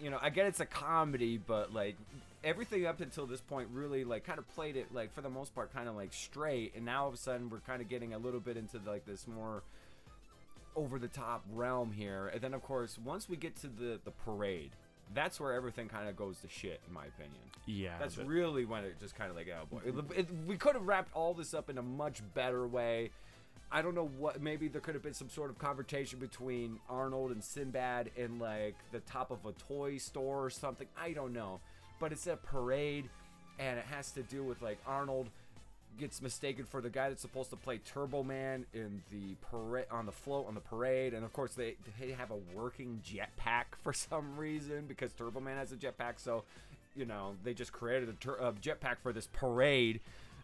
you 0.00 0.08
know 0.08 0.18
I 0.22 0.30
get 0.30 0.46
it's 0.46 0.60
a 0.60 0.66
comedy, 0.66 1.36
but 1.36 1.74
like 1.74 1.96
everything 2.42 2.86
up 2.86 3.02
until 3.02 3.26
this 3.26 3.42
point 3.42 3.68
really 3.70 4.04
like 4.04 4.24
kind 4.24 4.38
of 4.38 4.48
played 4.54 4.76
it 4.76 4.94
like 4.94 5.12
for 5.12 5.20
the 5.20 5.28
most 5.28 5.54
part 5.54 5.74
kind 5.74 5.90
of 5.90 5.94
like 5.94 6.14
straight, 6.14 6.72
and 6.74 6.86
now 6.86 7.02
all 7.02 7.08
of 7.08 7.14
a 7.14 7.18
sudden 7.18 7.50
we're 7.50 7.60
kind 7.60 7.82
of 7.82 7.88
getting 7.90 8.14
a 8.14 8.18
little 8.18 8.40
bit 8.40 8.56
into 8.56 8.80
like 8.86 9.04
this 9.04 9.26
more 9.26 9.62
over 10.78 10.98
the 10.98 11.08
top 11.08 11.44
realm 11.52 11.90
here. 11.92 12.28
And 12.32 12.40
then 12.40 12.54
of 12.54 12.62
course, 12.62 12.96
once 13.04 13.28
we 13.28 13.36
get 13.36 13.56
to 13.56 13.66
the 13.66 13.98
the 14.04 14.12
parade, 14.12 14.70
that's 15.14 15.40
where 15.40 15.52
everything 15.52 15.88
kind 15.88 16.08
of 16.08 16.16
goes 16.16 16.38
to 16.40 16.48
shit, 16.48 16.80
in 16.86 16.94
my 16.94 17.06
opinion. 17.06 17.42
Yeah, 17.66 17.98
that's 17.98 18.14
but- 18.14 18.26
really 18.26 18.64
when 18.64 18.84
it 18.84 18.98
just 19.00 19.14
kind 19.16 19.30
of 19.30 19.36
like, 19.36 19.48
oh 19.48 19.66
boy, 19.66 19.80
It- 19.84 20.18
it- 20.20 20.34
we 20.46 20.56
could 20.56 20.74
have 20.74 20.86
wrapped 20.86 21.12
all 21.14 21.34
this 21.34 21.52
up 21.52 21.68
in 21.68 21.76
a 21.78 21.82
much 21.82 22.22
better 22.34 22.66
way. 22.66 23.10
I 23.70 23.82
don't 23.82 23.94
know 23.94 24.06
what. 24.06 24.40
Maybe 24.40 24.68
there 24.68 24.80
could 24.80 24.94
have 24.94 25.02
been 25.02 25.12
some 25.14 25.28
sort 25.28 25.50
of 25.50 25.58
conversation 25.58 26.18
between 26.18 26.80
Arnold 26.88 27.32
and 27.32 27.42
Sinbad 27.44 28.10
in 28.16 28.38
like 28.38 28.76
the 28.92 29.00
top 29.00 29.30
of 29.30 29.44
a 29.44 29.52
toy 29.52 29.98
store 29.98 30.44
or 30.44 30.48
something. 30.50 30.86
I 30.96 31.12
don't 31.12 31.34
know, 31.34 31.60
but 32.00 32.10
it's 32.12 32.26
a 32.26 32.36
parade, 32.36 33.10
and 33.58 33.78
it 33.78 33.84
has 33.86 34.10
to 34.12 34.22
do 34.22 34.42
with 34.42 34.62
like 34.62 34.78
Arnold 34.86 35.28
gets 35.98 36.22
mistaken 36.22 36.64
for 36.64 36.80
the 36.80 36.90
guy 36.90 37.08
that's 37.08 37.22
supposed 37.22 37.50
to 37.50 37.56
play 37.56 37.78
Turbo 37.78 38.22
Man 38.22 38.66
in 38.72 39.02
the 39.10 39.34
parade 39.50 39.86
on 39.90 40.06
the 40.06 40.12
float 40.12 40.46
on 40.46 40.54
the 40.54 40.60
parade, 40.60 41.14
and 41.14 41.24
of 41.24 41.32
course 41.32 41.54
they 41.54 41.76
they 42.00 42.12
have 42.12 42.30
a 42.30 42.36
working 42.54 43.00
jetpack 43.04 43.64
for 43.82 43.92
some 44.10 44.36
reason 44.36 44.84
because 44.86 45.12
Turbo 45.12 45.40
Man 45.40 45.56
has 45.56 45.72
a 45.72 45.76
jetpack. 45.76 46.14
So, 46.16 46.44
you 46.94 47.04
know, 47.04 47.36
they 47.44 47.54
just 47.54 47.72
created 47.72 48.08
a, 48.08 48.12
tur- 48.12 48.38
a 48.40 48.52
jetpack 48.52 48.96
for 49.02 49.12
this 49.12 49.28
parade, 49.32 50.00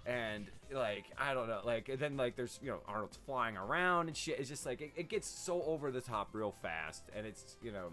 and 0.07 0.46
like 0.72 1.04
I 1.18 1.35
don't 1.35 1.48
know, 1.48 1.61
like 1.64 1.88
and 1.88 1.98
then 1.98 2.16
like 2.16 2.37
there's 2.37 2.59
you 2.62 2.70
know 2.70 2.80
Arnold's 2.88 3.18
flying 3.24 3.57
around 3.57 4.09
and 4.09 4.16
shit. 4.16 4.38
It's 4.40 4.48
just 4.48 4.66
like 4.66 4.80
it, 4.80 4.92
it 4.96 5.09
gets 5.09 5.28
so 5.28 5.62
over 5.62 5.90
the 5.90 6.00
top 6.00 6.30
real 6.33 6.54
fast, 6.62 7.04
and 7.14 7.26
it's 7.26 7.57
you 7.62 7.72
know. 7.72 7.88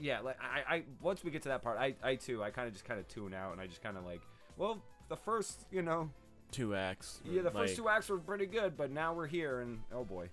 Yeah, 0.00 0.20
like 0.20 0.38
I, 0.40 0.76
I 0.76 0.82
once 1.02 1.22
we 1.22 1.30
get 1.30 1.42
to 1.42 1.50
that 1.50 1.62
part, 1.62 1.76
I, 1.78 1.94
I 2.02 2.14
too, 2.14 2.42
I 2.42 2.48
kind 2.48 2.66
of 2.66 2.72
just 2.72 2.86
kind 2.86 2.98
of 2.98 3.06
tune 3.08 3.34
out, 3.34 3.52
and 3.52 3.60
I 3.60 3.66
just 3.66 3.82
kind 3.82 3.98
of 3.98 4.06
like, 4.06 4.22
well, 4.56 4.82
the 5.10 5.16
first, 5.16 5.66
you 5.70 5.82
know, 5.82 6.08
Two 6.52 6.74
acts. 6.76 7.20
yeah, 7.24 7.42
the 7.42 7.50
first 7.50 7.74
two 7.76 7.88
acts 7.88 8.08
were 8.08 8.18
pretty 8.18 8.46
good, 8.46 8.76
but 8.76 8.90
now 8.92 9.12
we're 9.14 9.26
here, 9.26 9.60
and 9.60 9.80
oh 9.92 10.04
boy. 10.04 10.28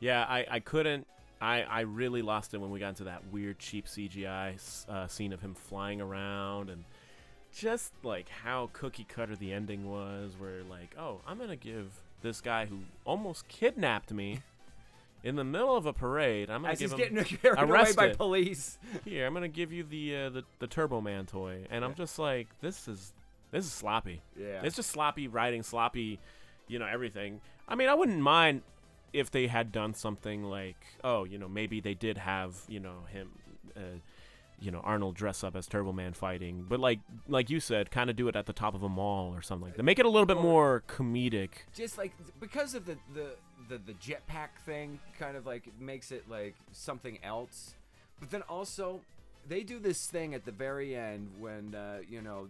Yeah, 0.00 0.24
I, 0.28 0.46
I 0.50 0.60
couldn't. 0.60 1.06
I, 1.40 1.62
I 1.62 1.80
really 1.80 2.20
lost 2.22 2.52
it 2.52 2.58
when 2.58 2.70
we 2.70 2.78
got 2.78 2.90
into 2.90 3.04
that 3.04 3.22
weird, 3.32 3.58
cheap 3.58 3.86
CGI 3.86 4.58
uh, 4.88 5.06
scene 5.06 5.32
of 5.32 5.40
him 5.40 5.54
flying 5.54 6.00
around 6.02 6.68
and 6.68 6.84
just 7.56 7.92
like 8.02 8.28
how 8.28 8.68
cookie 8.74 9.04
cutter 9.08 9.36
the 9.36 9.52
ending 9.52 9.90
was, 9.90 10.32
where 10.38 10.62
like, 10.68 10.94
oh, 10.98 11.20
I'm 11.26 11.38
gonna 11.38 11.56
give 11.56 11.92
this 12.22 12.40
guy 12.40 12.66
who 12.66 12.80
almost 13.04 13.48
kidnapped 13.48 14.12
me 14.12 14.40
in 15.24 15.36
the 15.36 15.44
middle 15.44 15.76
of 15.76 15.86
a 15.86 15.92
parade. 15.92 16.50
I'm 16.50 16.62
gonna 16.62 16.72
As 16.72 16.78
give 16.78 16.90
he's 16.92 17.00
him 17.00 17.14
getting 17.14 17.38
carried 17.38 17.58
away 17.58 17.70
arrested. 17.70 17.96
by 17.96 18.12
police. 18.14 18.78
Here, 19.04 19.26
I'm 19.26 19.32
gonna 19.34 19.48
give 19.48 19.72
you 19.72 19.82
the 19.84 20.16
uh, 20.16 20.30
the 20.30 20.44
the 20.58 20.66
Turbo 20.66 21.00
Man 21.00 21.26
toy, 21.26 21.64
and 21.70 21.84
I'm 21.84 21.94
just 21.94 22.18
like, 22.18 22.48
this 22.60 22.86
is 22.88 23.12
this 23.50 23.64
is 23.64 23.72
sloppy. 23.72 24.22
Yeah. 24.38 24.60
it's 24.62 24.76
just 24.76 24.90
sloppy 24.90 25.28
writing, 25.28 25.62
sloppy, 25.62 26.18
you 26.68 26.78
know, 26.78 26.86
everything. 26.86 27.40
I 27.68 27.74
mean, 27.74 27.88
I 27.88 27.94
wouldn't 27.94 28.20
mind 28.20 28.62
if 29.12 29.30
they 29.30 29.46
had 29.46 29.72
done 29.72 29.94
something 29.94 30.44
like, 30.44 30.76
oh, 31.02 31.24
you 31.24 31.38
know, 31.38 31.48
maybe 31.48 31.80
they 31.80 31.94
did 31.94 32.18
have, 32.18 32.54
you 32.68 32.80
know, 32.80 33.04
him, 33.10 33.30
uh, 33.76 33.98
you 34.60 34.70
know, 34.70 34.80
Arnold 34.80 35.14
dress 35.14 35.42
up 35.42 35.56
as 35.56 35.66
Turbo 35.66 35.92
Man 35.92 36.12
fighting, 36.12 36.66
but 36.68 36.78
like 36.78 37.00
like 37.26 37.48
you 37.48 37.60
said, 37.60 37.90
kind 37.90 38.10
of 38.10 38.16
do 38.16 38.28
it 38.28 38.36
at 38.36 38.46
the 38.46 38.52
top 38.52 38.74
of 38.74 38.82
a 38.82 38.88
mall 38.88 39.34
or 39.34 39.40
something 39.40 39.68
like 39.68 39.76
that. 39.76 39.82
Make 39.82 39.98
it 39.98 40.04
a 40.04 40.08
little 40.08 40.26
bit 40.26 40.36
more 40.36 40.84
comedic. 40.86 41.50
Just 41.74 41.96
like 41.96 42.12
because 42.40 42.74
of 42.74 42.84
the 42.84 42.98
the 43.14 43.36
the, 43.68 43.78
the 43.78 43.94
jetpack 43.94 44.50
thing, 44.66 44.98
kind 45.18 45.36
of 45.36 45.46
like 45.46 45.64
makes 45.80 46.12
it 46.12 46.28
like 46.28 46.54
something 46.72 47.18
else. 47.22 47.74
But 48.18 48.30
then 48.30 48.42
also, 48.42 49.00
they 49.48 49.62
do 49.62 49.78
this 49.78 50.06
thing 50.06 50.34
at 50.34 50.44
the 50.44 50.52
very 50.52 50.94
end 50.94 51.30
when 51.38 51.74
uh, 51.74 52.00
you 52.06 52.20
know 52.20 52.48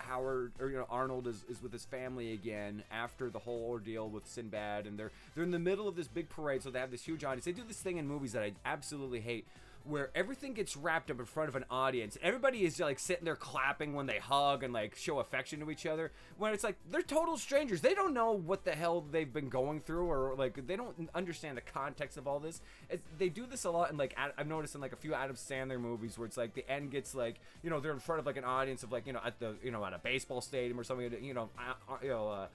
Howard 0.00 0.52
or 0.60 0.68
you 0.70 0.76
know 0.76 0.86
Arnold 0.90 1.26
is, 1.26 1.44
is 1.48 1.62
with 1.62 1.72
his 1.72 1.84
family 1.84 2.32
again 2.32 2.82
after 2.90 3.30
the 3.30 3.38
whole 3.38 3.66
ordeal 3.68 4.08
with 4.08 4.26
Sinbad, 4.26 4.86
and 4.86 4.98
they're 4.98 5.10
they're 5.34 5.44
in 5.44 5.50
the 5.50 5.58
middle 5.58 5.88
of 5.88 5.96
this 5.96 6.08
big 6.08 6.28
parade, 6.28 6.62
so 6.62 6.70
they 6.70 6.78
have 6.78 6.90
this 6.90 7.04
huge 7.04 7.24
audience. 7.24 7.44
They 7.44 7.52
do 7.52 7.64
this 7.66 7.80
thing 7.80 7.98
in 7.98 8.06
movies 8.06 8.32
that 8.32 8.42
I 8.42 8.52
absolutely 8.64 9.20
hate, 9.20 9.46
where 9.84 10.10
everything 10.14 10.52
gets 10.52 10.76
wrapped 10.76 11.10
up 11.10 11.18
in 11.18 11.24
front 11.24 11.48
of 11.48 11.56
an 11.56 11.64
audience. 11.70 12.18
Everybody 12.22 12.64
is 12.64 12.78
like 12.78 12.98
sitting 12.98 13.24
there 13.24 13.36
clapping 13.36 13.94
when 13.94 14.06
they 14.06 14.18
hug 14.18 14.62
and 14.62 14.72
like 14.72 14.96
show 14.96 15.18
affection 15.18 15.60
to 15.60 15.70
each 15.70 15.86
other. 15.86 16.12
When 16.36 16.52
it's 16.52 16.64
like 16.64 16.76
they're 16.90 17.02
total 17.02 17.36
strangers. 17.36 17.80
They 17.80 17.94
don't 17.94 18.14
know 18.14 18.32
what 18.32 18.64
the 18.64 18.72
hell 18.72 19.00
they've 19.00 19.32
been 19.32 19.48
going 19.48 19.80
through, 19.80 20.10
or 20.10 20.34
like 20.36 20.66
they 20.66 20.76
don't 20.76 21.08
understand 21.14 21.56
the 21.56 21.62
context 21.62 22.16
of 22.18 22.26
all 22.26 22.38
this. 22.38 22.60
They 23.18 23.28
do 23.28 23.46
this 23.46 23.64
a 23.64 23.70
lot 23.70 23.90
in 23.90 23.96
like 23.96 24.16
I've 24.36 24.46
noticed 24.46 24.74
in 24.74 24.80
like 24.80 24.92
a 24.92 24.96
few 24.96 25.14
Adam 25.14 25.36
Sandler 25.36 25.80
movies 25.80 26.18
where 26.18 26.26
it's 26.26 26.36
like 26.36 26.54
the 26.54 26.68
end 26.70 26.90
gets 26.90 27.14
like 27.14 27.36
you 27.62 27.70
know 27.70 27.80
they're 27.80 27.92
in 27.92 28.00
front 28.00 28.20
of 28.20 28.26
like 28.26 28.36
an 28.36 28.44
audience 28.44 28.82
of 28.82 28.92
like 28.92 29.06
you 29.06 29.12
know 29.12 29.20
at 29.24 29.38
the 29.38 29.56
you 29.62 29.70
know 29.70 29.84
at 29.84 29.92
a 29.92 29.98
baseball 29.98 30.40
stadium 30.40 30.78
or 30.78 30.84
something. 30.84 31.12
You 31.22 31.34
know, 31.34 31.48
you 32.02 32.08
know. 32.08 32.28
Uh, 32.28 32.46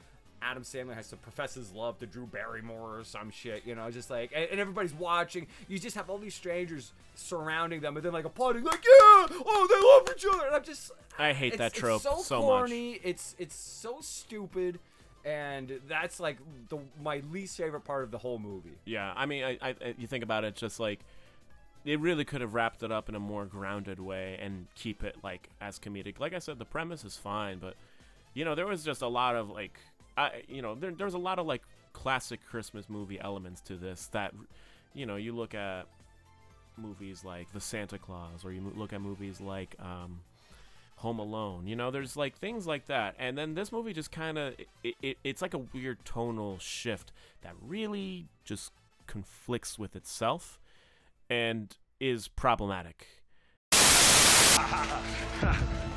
Adam 0.44 0.64
Sandler 0.64 0.94
has 0.94 1.10
to 1.10 1.16
profess 1.16 1.54
his 1.54 1.72
love 1.72 1.98
to 2.00 2.06
Drew 2.06 2.26
Barrymore 2.26 3.00
or 3.00 3.04
some 3.04 3.32
shit, 3.32 3.66
you 3.66 3.76
know, 3.76 3.90
just 3.90 4.10
like, 4.10 4.32
and, 4.36 4.48
and 4.52 4.60
everybody's 4.60 4.94
watching. 4.94 5.48
You 5.68 5.80
just 5.80 5.96
have 5.96 6.10
all 6.10 6.18
these 6.18 6.36
strangers 6.36 6.92
surrounding 7.16 7.82
them, 7.82 7.96
and 7.96 8.06
then 8.06 8.14
like 8.14 8.26
applauding, 8.26 8.64
like, 8.64 8.84
yeah, 8.84 9.28
oh, 9.32 9.68
they 9.70 10.10
love 10.10 10.18
each 10.18 10.26
other. 10.32 10.48
And 10.48 10.56
I'm 10.56 10.64
just, 10.64 10.92
I 11.18 11.34
hate 11.34 11.58
that 11.58 11.74
trope 11.74 11.96
it's 11.96 12.04
so, 12.04 12.22
so 12.22 12.48
much. 12.48 12.72
It's 12.72 13.36
it's 13.40 13.56
so 13.56 13.98
stupid, 14.02 14.80
and 15.26 15.80
that's 15.88 16.20
like 16.20 16.38
the 16.70 16.80
my 17.02 17.22
least 17.32 17.58
favorite 17.58 17.86
part 17.86 18.04
of 18.04 18.12
the 18.12 18.18
whole 18.18 18.40
movie. 18.40 18.78
Yeah, 18.86 19.14
I 19.16 19.26
mean, 19.26 19.44
I, 19.44 19.58
I, 19.62 19.76
you 19.98 20.08
think 20.08 20.24
about 20.24 20.44
it, 20.44 20.56
just 20.56 20.80
like 20.80 21.00
it 21.86 22.00
really 22.00 22.26
could 22.26 22.42
have 22.42 22.54
wrapped 22.54 22.84
it 22.84 22.92
up 22.92 23.10
in 23.10 23.16
a 23.16 23.20
more 23.20 23.46
grounded 23.46 24.00
way 24.00 24.40
and 24.42 24.68
keep 24.76 25.04
it 25.04 25.18
like 25.24 25.50
as 25.60 25.80
comedic. 25.80 26.20
Like 26.20 26.34
I 26.34 26.40
said, 26.40 26.60
the 26.60 26.66
premise 26.66 27.04
is 27.04 27.18
fine, 27.18 27.60
but 27.60 27.76
you 28.34 28.46
know, 28.46 28.56
there 28.56 28.66
was 28.66 28.84
just 28.84 29.02
a 29.02 29.08
lot 29.08 29.36
of 29.36 29.50
like, 29.50 29.80
I, 30.18 30.44
you 30.48 30.62
know, 30.62 30.76
there, 30.76 30.92
there 30.92 31.06
was 31.06 31.14
a 31.14 31.20
lot 31.20 31.40
of 31.40 31.46
like 31.46 31.62
classic 31.94 32.46
Christmas 32.46 32.90
movie 32.90 33.20
elements 33.20 33.62
to 33.62 33.76
this 33.76 34.08
that, 34.08 34.34
you 34.94 35.06
know, 35.06 35.16
you 35.16 35.34
look 35.34 35.54
at 35.54 35.88
movies 36.78 37.24
like 37.24 37.52
The 37.54 37.62
Santa 37.62 37.98
Claus, 37.98 38.44
or 38.44 38.52
you 38.52 38.72
look 38.76 38.94
at 38.94 39.02
movies 39.02 39.42
like 39.42 39.76
um, 39.80 40.22
Home 40.98 41.20
Alone. 41.20 41.68
You 41.68 41.76
know, 41.76 41.92
there's 41.92 42.18
like 42.18 42.38
things 42.38 42.68
like 42.68 42.88
that, 42.88 43.16
and 43.20 43.38
then 43.38 43.54
this 43.54 43.72
movie 43.72 43.94
just 43.94 44.12
kind 44.12 44.38
of 44.38 44.56
it, 44.84 44.96
it, 45.02 45.18
it's 45.24 45.42
like 45.42 45.54
a 45.54 45.60
weird 45.60 46.04
tonal 46.06 46.58
shift 46.60 47.12
that 47.42 47.54
really 47.62 48.28
just 48.44 48.72
conflicts 49.08 49.78
with 49.78 49.96
itself 49.96 50.60
and 51.30 51.78
is 52.00 52.28
problematic. 52.28 53.08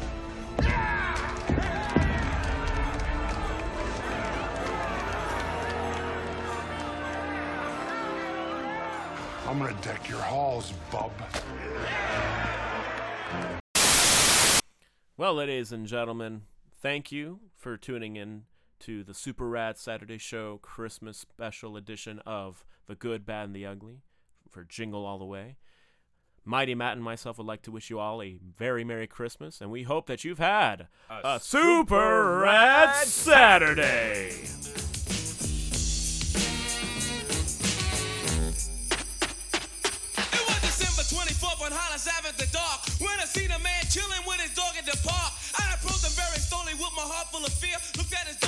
I'm 9.48 9.58
gonna 9.58 9.76
deck 9.80 10.08
your 10.08 10.20
halls, 10.20 10.72
bub. 10.90 11.12
Well, 15.16 15.34
ladies 15.34 15.70
and 15.70 15.86
gentlemen, 15.86 16.42
thank 16.82 17.12
you 17.12 17.38
for 17.54 17.76
tuning 17.76 18.16
in 18.16 18.42
to 18.80 19.04
the 19.04 19.14
Super 19.14 19.48
Rad 19.48 19.78
Saturday 19.78 20.18
Show 20.18 20.58
Christmas 20.62 21.18
special 21.18 21.76
edition 21.76 22.20
of 22.26 22.64
The 22.88 22.96
Good, 22.96 23.24
Bad, 23.24 23.44
and 23.44 23.54
the 23.56 23.64
Ugly 23.66 24.02
for 24.50 24.64
Jingle 24.64 25.06
All 25.06 25.18
the 25.18 25.24
Way. 25.24 25.56
Mighty 26.44 26.74
Matt 26.74 26.94
and 26.94 27.02
myself 27.02 27.38
would 27.38 27.46
like 27.46 27.62
to 27.62 27.70
wish 27.70 27.88
you 27.88 28.00
all 28.00 28.22
a 28.22 28.38
very 28.58 28.82
Merry 28.84 29.06
Christmas, 29.06 29.60
and 29.60 29.70
we 29.70 29.84
hope 29.84 30.06
that 30.06 30.24
you've 30.24 30.38
had 30.38 30.88
a, 31.08 31.38
Super 31.40 32.40
Rad 32.40 33.06
Saturday. 33.06 34.30
It 34.30 34.85
full 47.32 47.44
of 47.44 47.52
fear. 47.52 47.76
Looked 47.96 48.12
at 48.12 48.26
his 48.26 48.45